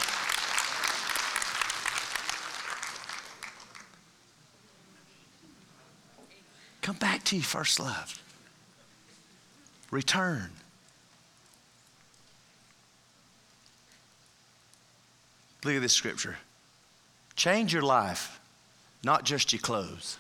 [6.81, 8.19] Come back to your first love
[9.91, 10.51] return.
[15.65, 16.37] Look at this scripture.
[17.37, 18.41] Change your life,
[19.05, 20.19] not just your clothes.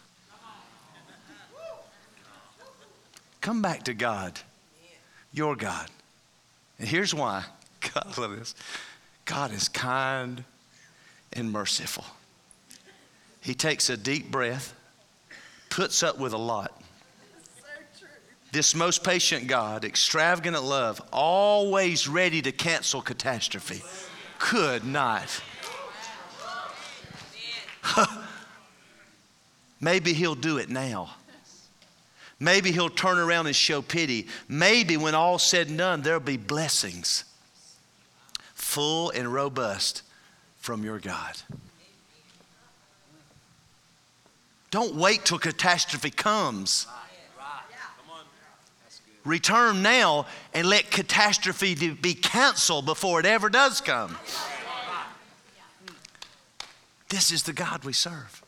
[3.40, 4.38] Come back to God,
[5.32, 5.88] your God.
[6.78, 7.44] And here's why.
[7.94, 8.54] God, love this.
[9.24, 10.44] God is kind
[11.32, 12.04] and merciful.
[13.40, 14.74] He takes a deep breath,
[15.68, 16.80] puts up with a lot.
[18.52, 23.82] This most patient God, extravagant love, always ready to cancel catastrophe,
[24.42, 25.40] could not.
[29.80, 31.14] Maybe he'll do it now.
[32.40, 34.26] Maybe he'll turn around and show pity.
[34.48, 37.24] Maybe when all said and done, there'll be blessings,
[38.54, 40.02] full and robust
[40.58, 41.36] from your God.
[44.72, 46.88] Don't wait till catastrophe comes.
[49.24, 54.16] Return now and let catastrophe be canceled before it ever does come.
[57.08, 58.42] This is the God we serve.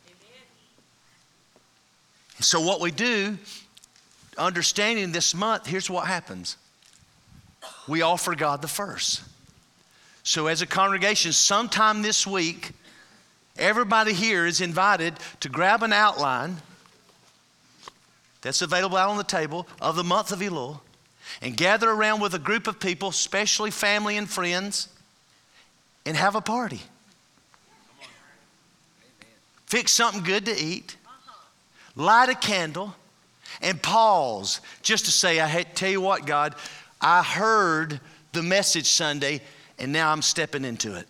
[2.41, 3.39] So, what we do,
[4.37, 6.57] understanding this month, here's what happens
[7.87, 9.23] we offer God the first.
[10.25, 12.73] So, as a congregation, sometime this week,
[13.57, 16.57] everybody here is invited to grab an outline
[18.45, 20.79] that's available out on the table of the month of Elul
[21.41, 24.89] and gather around with a group of people, especially family and friends,
[26.05, 26.83] and have a party.
[29.65, 30.97] Fix something good to eat,
[31.97, 32.95] light a candle,
[33.63, 36.55] and pause just to say, I tell you what, God,
[37.01, 37.99] I heard
[38.33, 39.41] the message Sunday,
[39.79, 41.09] and now I'm stepping into it.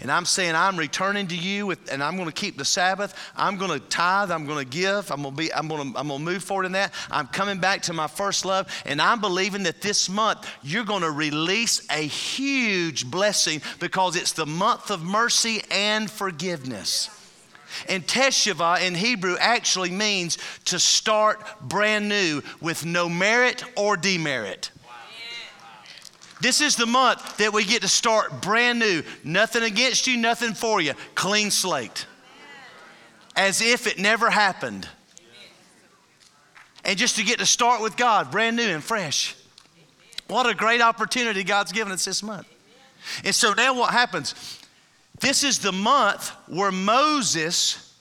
[0.00, 3.14] And I'm saying, I'm returning to you, with, and I'm going to keep the Sabbath.
[3.34, 4.30] I'm going to tithe.
[4.30, 5.10] I'm going to give.
[5.10, 5.52] I'm going to be.
[5.52, 5.98] I'm going to.
[5.98, 6.94] I'm going to move forward in that.
[7.10, 11.02] I'm coming back to my first love, and I'm believing that this month you're going
[11.02, 17.10] to release a huge blessing because it's the month of mercy and forgiveness.
[17.88, 24.70] And Teshuvah in Hebrew actually means to start brand new with no merit or demerit.
[26.40, 29.02] This is the month that we get to start brand new.
[29.24, 30.94] Nothing against you, nothing for you.
[31.14, 32.06] Clean slate.
[33.34, 34.88] As if it never happened.
[36.84, 39.34] And just to get to start with God, brand new and fresh.
[40.28, 42.46] What a great opportunity God's given us this month.
[43.24, 44.60] And so now what happens?
[45.20, 47.94] This is the month where Moses,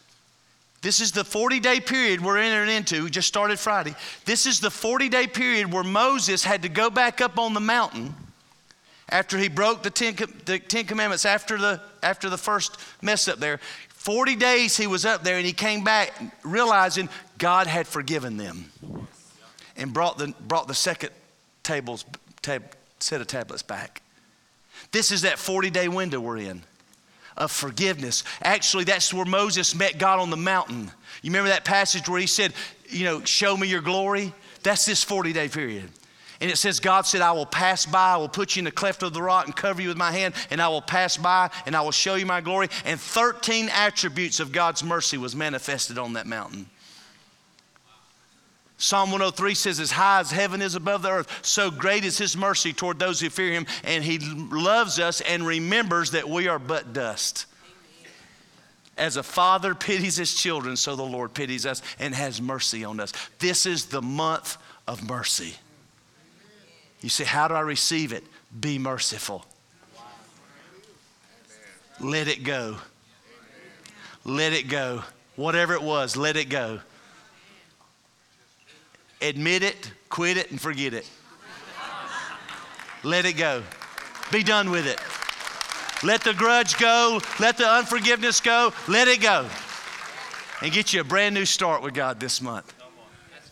[0.81, 3.03] this is the 40 day period we're entering into.
[3.03, 3.95] We just started Friday.
[4.25, 7.59] This is the 40 day period where Moses had to go back up on the
[7.59, 8.13] mountain
[9.09, 13.39] after he broke the Ten, the Ten Commandments after the, after the first mess up
[13.39, 13.59] there.
[13.89, 18.71] 40 days he was up there and he came back realizing God had forgiven them
[19.75, 21.11] and brought the, brought the second
[21.63, 22.05] tables,
[22.41, 22.63] tab,
[22.99, 24.01] set of tablets back.
[24.91, 26.63] This is that 40 day window we're in
[27.35, 28.23] of forgiveness.
[28.41, 30.91] Actually, that's where Moses met God on the mountain.
[31.21, 32.53] You remember that passage where he said,
[32.89, 34.33] You know, show me your glory?
[34.63, 35.89] That's this 40 day period.
[36.39, 38.71] And it says, God said, I will pass by, I will put you in the
[38.71, 41.49] cleft of the rock and cover you with my hand, and I will pass by
[41.65, 42.69] and I will show you my glory.
[42.85, 46.67] And 13 attributes of God's mercy was manifested on that mountain.
[48.77, 52.37] Psalm 103 says, As high as heaven is above the earth, so great is his
[52.37, 53.65] mercy toward those who fear him.
[53.83, 57.47] And he loves us and remembers that we are but dust.
[58.95, 62.99] As a father pities his children, so the Lord pities us and has mercy on
[62.99, 63.13] us.
[63.39, 64.57] This is the month
[64.87, 65.55] of mercy.
[67.01, 68.23] You say, How do I receive it?
[68.59, 69.45] Be merciful.
[71.99, 72.77] Let it go.
[74.23, 75.03] Let it go.
[75.35, 76.79] Whatever it was, let it go.
[79.21, 81.09] Admit it, quit it, and forget it.
[83.03, 83.63] Let it go.
[84.31, 84.99] Be done with it.
[86.05, 87.19] Let the grudge go.
[87.39, 88.73] Let the unforgiveness go.
[88.87, 89.47] Let it go.
[90.61, 92.76] And get you a brand new start with God this month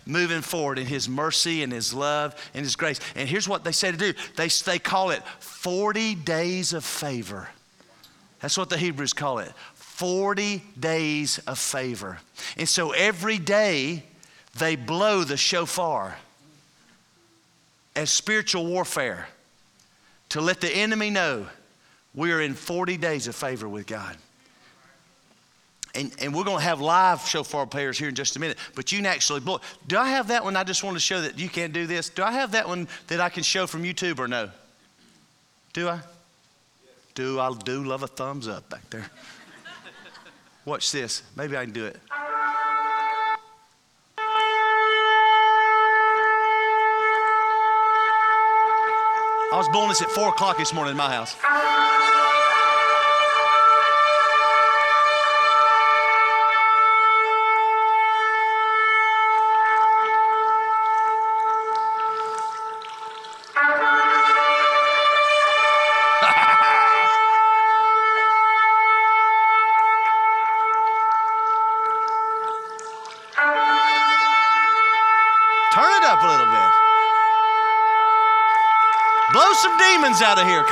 [0.06, 3.00] moving forward in His mercy and His love and His grace.
[3.16, 7.50] And here's what they say to do they, they call it 40 days of favor.
[8.40, 12.20] That's what the Hebrews call it 40 days of favor.
[12.58, 14.04] And so every day
[14.58, 16.18] they blow the shofar
[17.96, 19.28] as spiritual warfare
[20.30, 21.48] to let the enemy know
[22.14, 24.18] we are in 40 days of favor with God
[25.96, 28.92] and, and we're going to have live shofar players here in just a minute, but
[28.92, 29.62] you can actually blow.
[29.88, 30.56] Do I have that one?
[30.56, 32.10] I just want to show that you can't do this.
[32.10, 34.50] Do I have that one that I can show from YouTube or no?
[35.74, 36.00] Do I?
[37.14, 39.10] Do I do love a thumbs up back there?
[40.66, 41.24] Watch this.
[41.36, 41.98] Maybe I can do it.
[49.52, 51.36] I was blowing this at 4 o'clock this morning in my house.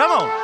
[0.03, 0.42] Come on.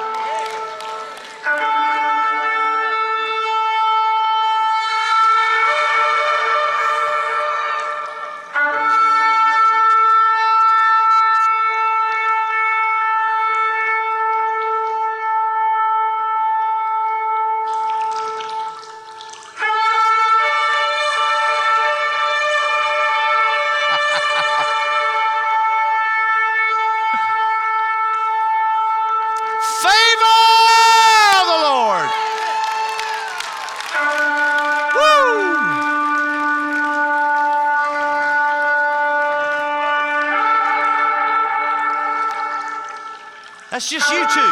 [43.80, 44.52] That's just you two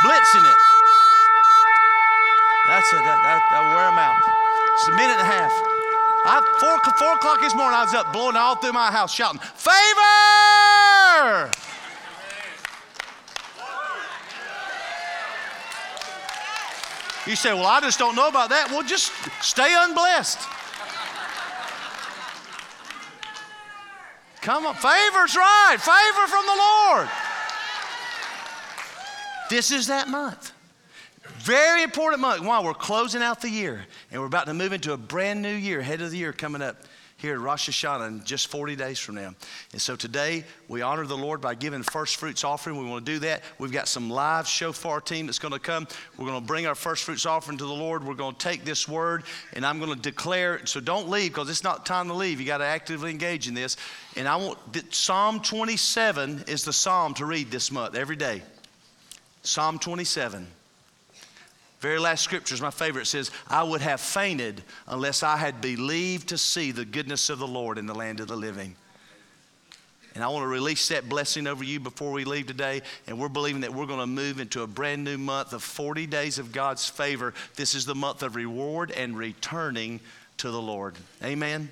[0.00, 0.60] blitzing it.
[2.66, 3.04] That's it.
[3.04, 4.16] That, that, that wear them out.
[4.72, 5.52] It's a minute and a half.
[6.24, 9.40] I, four, four o'clock this morning, I was up blowing all through my house shouting,
[9.40, 11.50] Favor!
[17.28, 18.70] You say, Well, I just don't know about that.
[18.70, 19.12] Well, just
[19.42, 20.40] stay unblessed.
[24.40, 25.76] Come on, favor's right.
[25.76, 27.10] Favor from the Lord.
[29.52, 30.50] This is that month.
[31.40, 32.42] Very important month.
[32.42, 32.64] Why?
[32.64, 35.82] We're closing out the year and we're about to move into a brand new year,
[35.82, 36.84] head of the year coming up
[37.18, 39.34] here at Rosh Hashanah in just 40 days from now.
[39.72, 42.78] And so today we honor the Lord by giving first fruits offering.
[42.78, 43.42] We want to do that.
[43.58, 45.86] We've got some live shofar team that's going to come.
[46.16, 48.06] We're going to bring our first fruits offering to the Lord.
[48.06, 50.56] We're going to take this word and I'm going to declare.
[50.56, 50.68] it.
[50.70, 52.40] So don't leave because it's not time to leave.
[52.40, 53.76] You got to actively engage in this.
[54.16, 54.58] And I want
[54.94, 58.40] Psalm 27 is the psalm to read this month every day.
[59.42, 60.46] Psalm 27.
[61.80, 63.02] Very last scripture is my favorite.
[63.02, 67.40] It says, I would have fainted unless I had believed to see the goodness of
[67.40, 68.76] the Lord in the land of the living.
[70.14, 72.82] And I want to release that blessing over you before we leave today.
[73.06, 76.06] And we're believing that we're going to move into a brand new month of 40
[76.06, 77.34] days of God's favor.
[77.56, 80.00] This is the month of reward and returning
[80.36, 80.94] to the Lord.
[81.24, 81.70] Amen.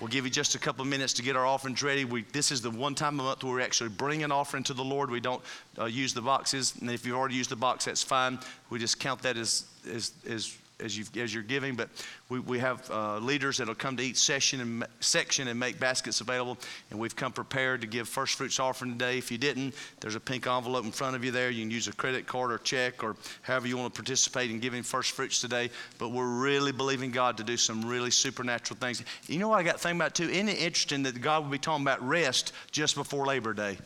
[0.00, 2.04] We'll give you just a couple of minutes to get our offerings ready.
[2.04, 4.74] We, this is the one time a month where we actually bring an offering to
[4.74, 5.10] the Lord.
[5.10, 5.42] We don't
[5.76, 6.74] uh, use the boxes.
[6.80, 8.38] And if you've already used the box, that's fine.
[8.70, 11.88] We just count that as, as, as as, you as you're giving, but
[12.28, 16.20] we, we have uh, leaders that'll come to each session and section and make baskets
[16.20, 16.58] available.
[16.90, 19.18] And we've come prepared to give first fruits offering today.
[19.18, 21.50] If you didn't, there's a pink envelope in front of you there.
[21.50, 24.60] You can use a credit card or check or however you want to participate in
[24.60, 25.70] giving first fruits today.
[25.98, 29.02] But we're really believing God to do some really supernatural things.
[29.26, 30.28] You know what I got to think about too?
[30.28, 33.78] Isn't it interesting that God will be talking about rest just before Labor Day?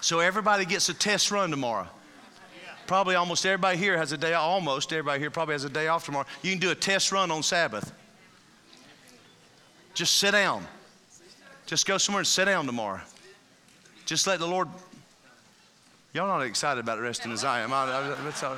[0.00, 1.88] So everybody gets a test run tomorrow.
[2.86, 6.04] Probably almost everybody here has a day, almost everybody here probably has a day off
[6.04, 6.26] tomorrow.
[6.42, 7.92] You can do a test run on Sabbath.
[9.94, 10.66] Just sit down.
[11.66, 13.00] Just go somewhere and sit down tomorrow.
[14.04, 14.68] Just let the Lord.
[16.12, 17.70] Y'all not excited about resting as I am.
[17.70, 18.56] That's all.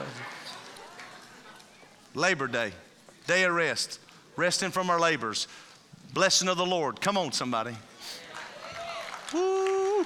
[2.14, 2.72] Labor Day,
[3.26, 4.00] day of rest,
[4.36, 5.48] resting from our labors.
[6.12, 7.00] Blessing of the Lord.
[7.00, 7.76] Come on, somebody.
[9.32, 10.04] Woo.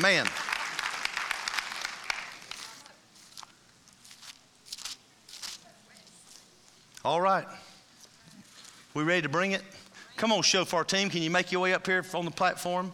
[0.00, 0.26] Man.
[7.04, 7.46] All right.
[8.94, 9.62] We ready to bring it?
[10.16, 11.10] Come on, shofar team.
[11.10, 12.92] Can you make your way up here on the platform?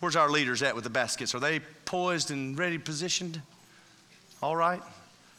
[0.00, 1.34] Where's our leaders at with the baskets?
[1.34, 3.40] Are they poised and ready positioned?
[4.42, 4.82] All right.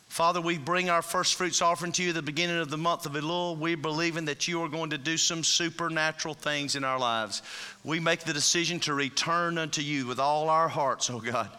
[0.07, 3.05] Father, we bring our first fruits offering to you at the beginning of the month
[3.05, 3.59] of Elul.
[3.59, 7.43] We believing that you are going to do some supernatural things in our lives.
[7.83, 11.51] We make the decision to return unto you with all our hearts, oh God.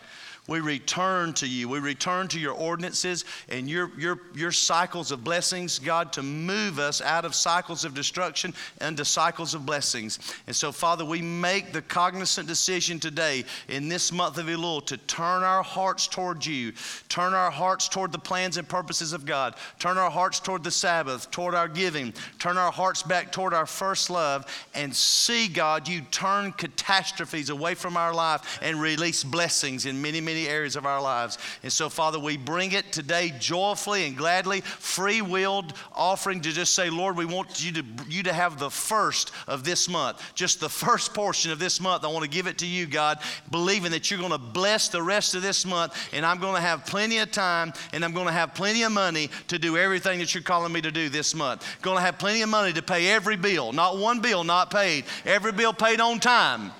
[0.47, 1.69] We return to you.
[1.69, 6.79] We return to your ordinances and your, your, your cycles of blessings, God, to move
[6.79, 10.19] us out of cycles of destruction into cycles of blessings.
[10.47, 14.97] And so, Father, we make the cognizant decision today in this month of Elul to
[14.97, 16.73] turn our hearts toward you,
[17.09, 20.71] turn our hearts toward the plans and purposes of God, turn our hearts toward the
[20.71, 25.87] Sabbath, toward our giving, turn our hearts back toward our first love, and see, God,
[25.87, 30.77] you turn catastrophes away from our life and release blessings in many, many many areas
[30.77, 31.39] of our lives.
[31.63, 36.75] And so, Father, we bring it today joyfully and gladly, free willed offering to just
[36.75, 40.61] say, Lord, we want you to, you to have the first of this month, just
[40.61, 42.05] the first portion of this month.
[42.05, 43.19] I want to give it to you, God,
[43.51, 46.61] believing that you're going to bless the rest of this month, and I'm going to
[46.61, 50.19] have plenty of time and I'm going to have plenty of money to do everything
[50.21, 51.67] that you're calling me to do this month.
[51.83, 55.05] Going to have plenty of money to pay every bill, not one bill not paid,
[55.25, 56.73] every bill paid on time.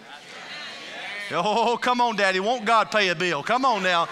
[1.33, 2.41] Oh, come on, Daddy.
[2.41, 3.43] Won't God pay a bill?
[3.43, 4.09] Come on now.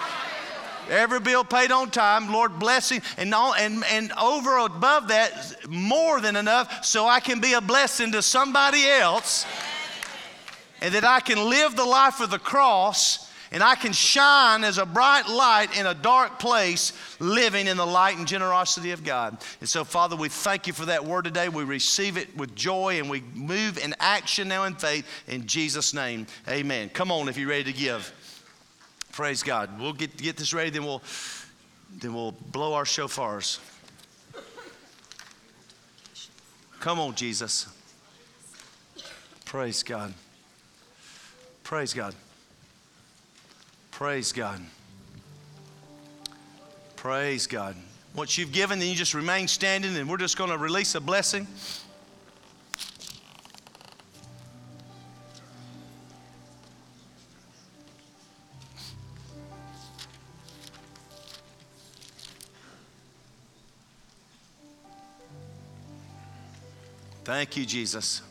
[0.89, 6.19] Every bill paid on time, Lord blessing, and, all, and, and over above that, more
[6.19, 9.45] than enough so I can be a blessing to somebody else
[10.81, 14.77] and that I can live the life of the cross and I can shine as
[14.77, 19.37] a bright light in a dark place, living in the light and generosity of God.
[19.59, 21.49] And so, Father, we thank you for that word today.
[21.49, 25.93] We receive it with joy and we move in action now in faith in Jesus'
[25.93, 26.27] name.
[26.47, 26.89] Amen.
[26.89, 28.13] Come on if you're ready to give.
[29.11, 29.79] Praise God.
[29.79, 31.01] We'll get, get this ready, then we'll,
[31.99, 33.59] then we'll blow our shofars.
[36.79, 37.67] Come on, Jesus.
[39.45, 40.13] Praise God.
[41.63, 42.15] Praise God.
[43.99, 44.61] Praise God.
[46.95, 47.75] Praise God.
[48.13, 51.01] What you've given, then you just remain standing, and we're just going to release a
[51.01, 51.45] blessing.
[67.25, 68.21] Thank you, Jesus.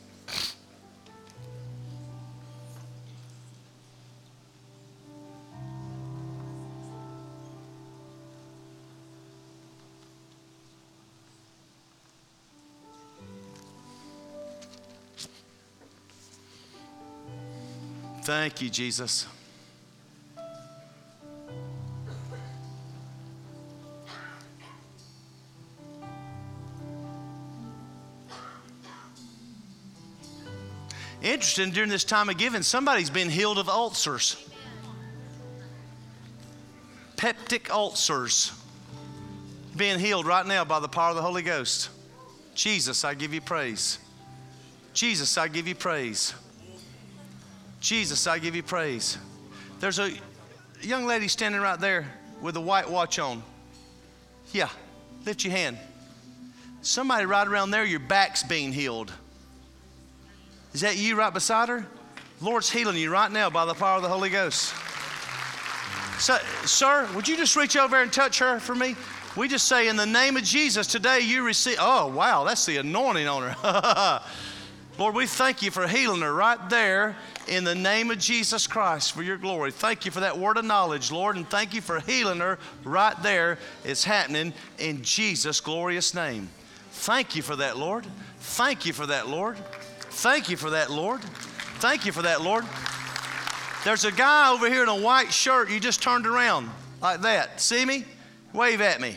[18.29, 19.27] Thank you, Jesus.
[31.23, 34.37] Interesting, during this time of giving, somebody's been healed of ulcers.
[37.17, 38.53] Peptic ulcers.
[39.75, 41.89] Being healed right now by the power of the Holy Ghost.
[42.55, 43.99] Jesus, I give you praise.
[44.93, 46.35] Jesus, I give you praise.
[47.89, 49.17] Jesus, I give you praise.
[49.81, 50.11] There's a
[50.83, 52.07] young lady standing right there
[52.43, 53.43] with a white watch on.
[54.53, 54.69] Yeah,
[55.25, 55.79] lift your hand.
[56.83, 59.11] Somebody right around there, your back's being healed.
[60.75, 61.87] Is that you right beside her?
[62.43, 64.75] Lord's healing you right now by the power of the Holy Ghost.
[66.19, 66.37] So,
[66.67, 68.97] sir, would you just reach over and touch her for me?
[69.35, 71.79] We just say, in the name of Jesus, today you receive.
[71.81, 74.21] Oh, wow, that's the anointing on her.
[74.99, 77.17] Lord, we thank you for healing her right there
[77.49, 79.71] in the name of Jesus Christ for your glory.
[79.71, 83.21] Thank you for that word of knowledge, Lord, and thank you for healing her right
[83.23, 83.59] there.
[83.85, 86.49] It's happening in Jesus' glorious name.
[86.93, 88.07] Thank you for that, Lord.
[88.39, 89.57] Thank you for that, Lord.
[90.11, 91.23] Thank you for that, Lord.
[91.81, 92.65] Thank you for that, Lord.
[93.85, 95.71] There's a guy over here in a white shirt.
[95.71, 96.69] You just turned around
[97.01, 97.61] like that.
[97.61, 98.05] See me?
[98.53, 99.17] Wave at me.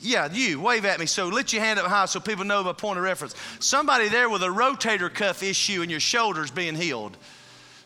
[0.00, 1.06] Yeah, you, wave at me.
[1.06, 3.34] So lift your hand up high so people know my point of reference.
[3.60, 7.16] Somebody there with a rotator cuff issue in your shoulders being healed.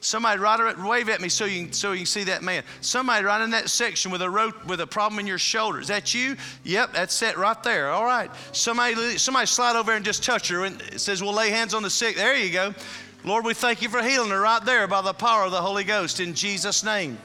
[0.03, 2.63] Somebody right wave at me so you, can, so you can see that man.
[2.81, 5.79] Somebody right in that section with a ro- with a problem in your shoulder.
[5.79, 6.37] Is that you?
[6.65, 7.91] Yep, that's it right there.
[7.91, 8.31] All right.
[8.53, 11.83] Somebody somebody slide over and just touch her and it says we'll lay hands on
[11.83, 12.17] the sick.
[12.17, 12.75] There you go.
[13.25, 15.85] Lord, we thank you for healing her right there by the power of the Holy
[15.85, 17.19] Ghost in Jesus' name.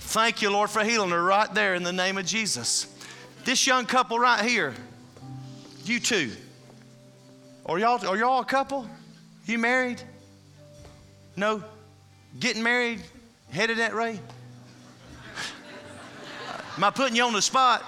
[0.00, 2.86] Thank you, Lord, for healing her right there in the name of Jesus.
[3.44, 4.74] This young couple right here,
[5.84, 6.30] you two.
[7.66, 8.88] Are y'all, are y'all a couple?
[9.46, 10.02] You married?
[11.36, 11.62] No?
[12.38, 13.02] Getting married?
[13.50, 14.20] Headed that way?
[16.76, 17.82] Am I putting you on the spot?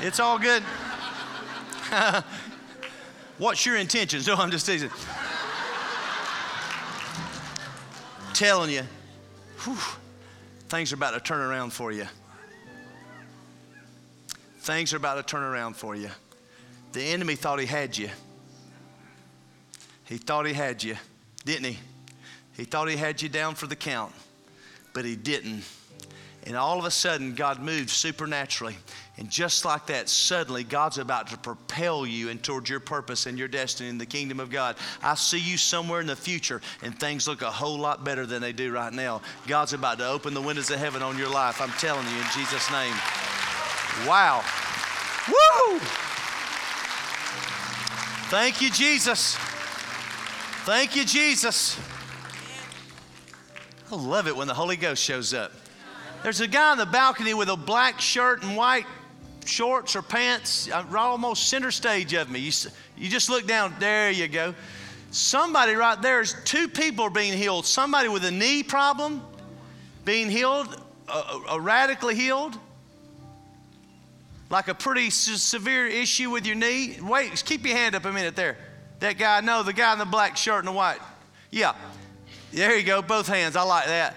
[0.00, 0.62] It's all good.
[3.38, 4.26] What's your intentions?
[4.26, 4.90] No, I'm just teasing.
[8.34, 8.82] Telling you,
[9.64, 9.76] whew,
[10.68, 12.06] things are about to turn around for you.
[14.62, 16.08] Things are about to turn around for you.
[16.92, 18.10] The enemy thought he had you.
[20.04, 20.94] He thought he had you,
[21.44, 21.78] didn't he?
[22.56, 24.12] He thought he had you down for the count,
[24.92, 25.64] but he didn't.
[26.44, 28.76] And all of a sudden, God moved supernaturally.
[29.16, 33.36] And just like that, suddenly God's about to propel you and towards your purpose and
[33.36, 34.76] your destiny in the kingdom of God.
[35.02, 38.40] I see you somewhere in the future, and things look a whole lot better than
[38.40, 39.22] they do right now.
[39.48, 41.60] God's about to open the windows of heaven on your life.
[41.60, 42.94] I'm telling you in Jesus' name.
[44.06, 44.44] Wow.
[45.28, 45.78] Woo!
[48.28, 49.36] Thank you, Jesus.
[50.64, 51.78] Thank you, Jesus.
[53.90, 55.52] I love it when the Holy Ghost shows up.
[56.22, 58.86] There's a guy on the balcony with a black shirt and white
[59.44, 62.38] shorts or pants, uh, almost center stage of me.
[62.38, 62.52] You,
[62.96, 64.54] you just look down, there you go.
[65.10, 67.66] Somebody right there is two people are being healed.
[67.66, 69.22] Somebody with a knee problem
[70.04, 72.56] being healed, uh, uh, radically healed
[74.52, 78.36] like a pretty severe issue with your knee, wait, keep your hand up a minute
[78.36, 78.58] there.
[79.00, 80.98] That guy, no, the guy in the black shirt and the white.
[81.50, 81.74] Yeah.
[82.52, 83.56] There you go, both hands.
[83.56, 84.14] I like that.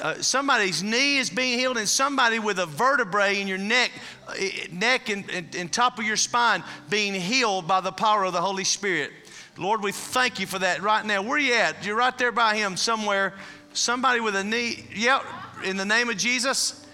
[0.00, 3.90] uh, somebody's knee is being healed and somebody with a vertebrae in your neck,
[4.28, 4.34] uh,
[4.70, 8.40] neck and, and, and top of your spine being healed by the power of the
[8.40, 9.10] Holy Spirit.
[9.58, 11.22] Lord, we thank you for that right now.
[11.22, 11.84] Where are you at?
[11.84, 13.34] You're right there by him somewhere.
[13.72, 14.86] Somebody with a knee.
[14.94, 15.24] Yep,
[15.64, 16.85] in the name of Jesus.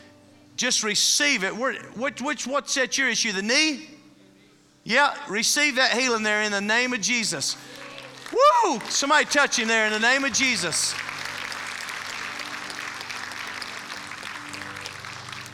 [0.56, 1.56] Just receive it.
[1.56, 3.32] Which, which, what's that your issue?
[3.32, 3.88] The knee?
[4.84, 7.56] Yeah, receive that healing there in the name of Jesus.
[8.32, 8.80] Woo!
[8.88, 10.94] Somebody touch him there in the name of Jesus.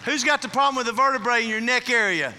[0.05, 2.33] Who's got the problem with the vertebrae in your neck area?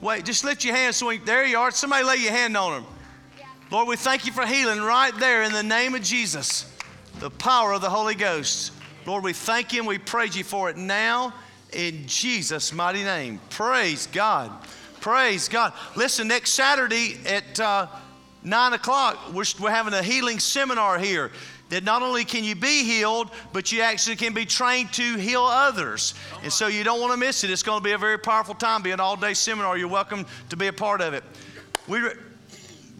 [0.00, 1.72] Wait, just lift your hand so we, there you are.
[1.72, 2.92] Somebody lay your hand on them.
[3.70, 6.72] Lord, we thank you for healing right there in the name of Jesus.
[7.18, 8.72] The power of the Holy Ghost.
[9.08, 11.32] Lord, we thank you and we praise you for it now
[11.72, 13.40] in Jesus' mighty name.
[13.48, 14.52] Praise God.
[15.00, 15.72] Praise God.
[15.96, 17.86] Listen, next Saturday at uh,
[18.42, 21.30] 9 o'clock, we're, we're having a healing seminar here
[21.70, 25.42] that not only can you be healed, but you actually can be trained to heal
[25.42, 26.12] others.
[26.42, 27.50] And so you don't want to miss it.
[27.50, 29.78] It's going to be a very powerful time, be an all day seminar.
[29.78, 31.24] You're welcome to be a part of it.
[31.86, 32.02] We,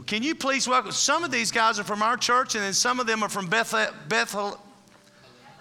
[0.07, 0.91] can you please welcome?
[0.93, 3.47] Some of these guys are from our church, and then some of them are from
[3.47, 3.75] Beth,
[4.09, 4.59] Bethel.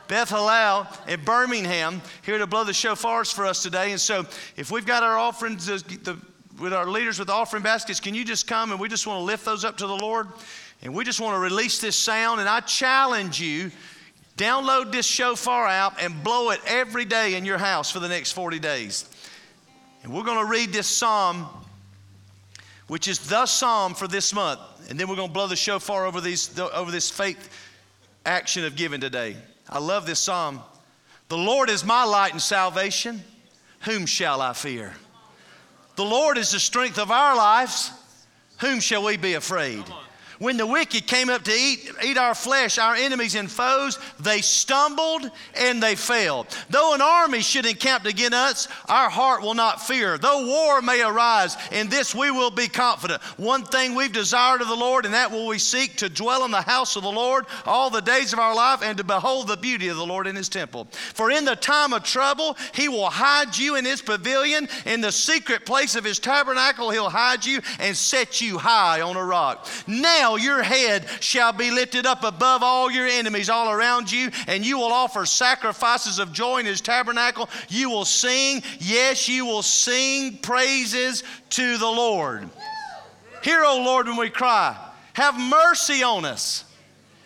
[0.07, 3.91] Beth Hallel in Birmingham here to blow the shofars for us today.
[3.91, 6.17] And so, if we've got our offerings, the, the,
[6.59, 9.19] with our leaders with the offering baskets, can you just come and we just want
[9.19, 10.27] to lift those up to the Lord?
[10.81, 12.39] And we just want to release this sound.
[12.39, 13.71] And I challenge you
[14.37, 18.33] download this shofar app and blow it every day in your house for the next
[18.33, 19.09] 40 days.
[20.03, 21.47] And we're going to read this psalm,
[22.87, 24.59] which is the psalm for this month.
[24.89, 27.49] And then we're going to blow the shofar over, these, over this faith
[28.25, 29.35] action of giving today.
[29.69, 30.61] I love this psalm.
[31.29, 33.23] The Lord is my light and salvation.
[33.81, 34.93] Whom shall I fear?
[35.95, 37.91] The Lord is the strength of our lives.
[38.59, 39.83] Whom shall we be afraid?
[40.39, 44.41] When the wicked came up to eat, eat our flesh, our enemies and foes, they
[44.41, 46.45] stumbled and they fell.
[46.69, 50.17] Though an army should encamp against us, our heart will not fear.
[50.17, 53.21] Though war may arise, in this we will be confident.
[53.37, 56.51] One thing we've desired of the Lord, and that will we seek to dwell in
[56.51, 59.57] the house of the Lord all the days of our life and to behold the
[59.57, 60.87] beauty of the Lord in his temple.
[61.13, 64.67] For in the time of trouble, he will hide you in his pavilion.
[64.85, 69.15] In the secret place of his tabernacle, he'll hide you and set you high on
[69.15, 69.67] a rock.
[69.87, 74.29] Now, now your head shall be lifted up above all your enemies all around you,
[74.47, 77.49] and you will offer sacrifices of joy in his tabernacle.
[77.69, 82.49] You will sing, yes, you will sing praises to the Lord.
[83.41, 84.75] Hear, O Lord, when we cry,
[85.13, 86.65] have mercy on us.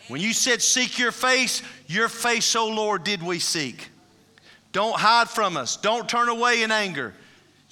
[0.07, 3.89] When you said, Seek your face, your face, O Lord, did we seek.
[4.73, 5.75] Don't hide from us.
[5.77, 7.15] Don't turn away in anger.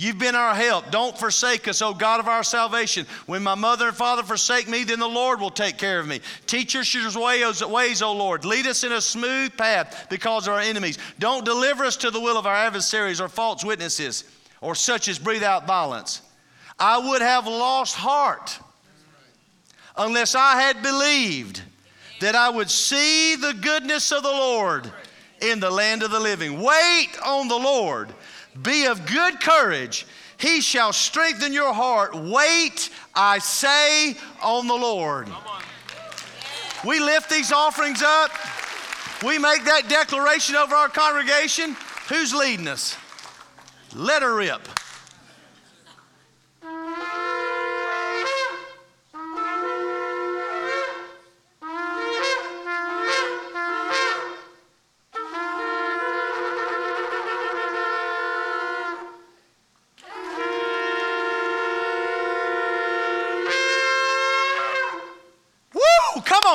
[0.02, 0.92] You've been our help.
[0.92, 3.06] Don't forsake us, O God of our salvation.
[3.26, 6.22] When my mother and father forsake me, then the Lord will take care of me.
[6.48, 8.46] Teach us your ways, O Lord.
[8.46, 11.00] Lead us in a smooth path because of our enemies.
[11.20, 14.24] Don't deliver us to the will of our adversaries or false witnesses
[14.62, 16.22] or such as breathe out violence.
[16.80, 18.58] I would have lost heart
[19.98, 21.62] unless I had believed
[22.22, 24.90] that I would see the goodness of the Lord
[25.42, 26.62] in the land of the living.
[26.62, 28.14] Wait on the Lord.
[28.62, 30.06] Be of good courage.
[30.38, 32.16] He shall strengthen your heart.
[32.16, 35.28] Wait, I say, on the Lord.
[36.86, 38.32] We lift these offerings up.
[39.24, 41.76] We make that declaration over our congregation.
[42.08, 42.96] Who's leading us?
[43.94, 44.62] Let her rip.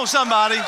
[0.05, 0.61] On, somebody.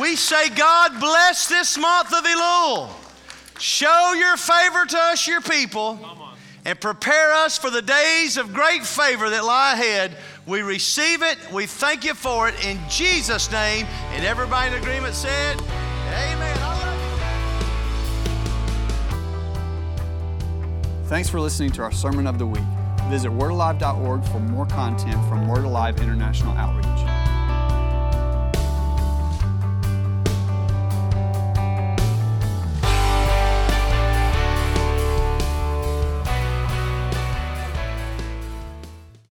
[0.00, 2.88] We say, God bless this month of Elul.
[3.58, 5.98] Show your favor to us, your people,
[6.64, 10.16] and prepare us for the days of great favor that lie ahead.
[10.46, 11.38] We receive it.
[11.52, 13.86] We thank you for it in Jesus' name.
[14.12, 15.60] And everybody in agreement said,
[21.08, 22.62] Thanks for listening to our Sermon of the Week.
[23.08, 27.27] Visit wordalive.org for more content from Word Alive International Outreach.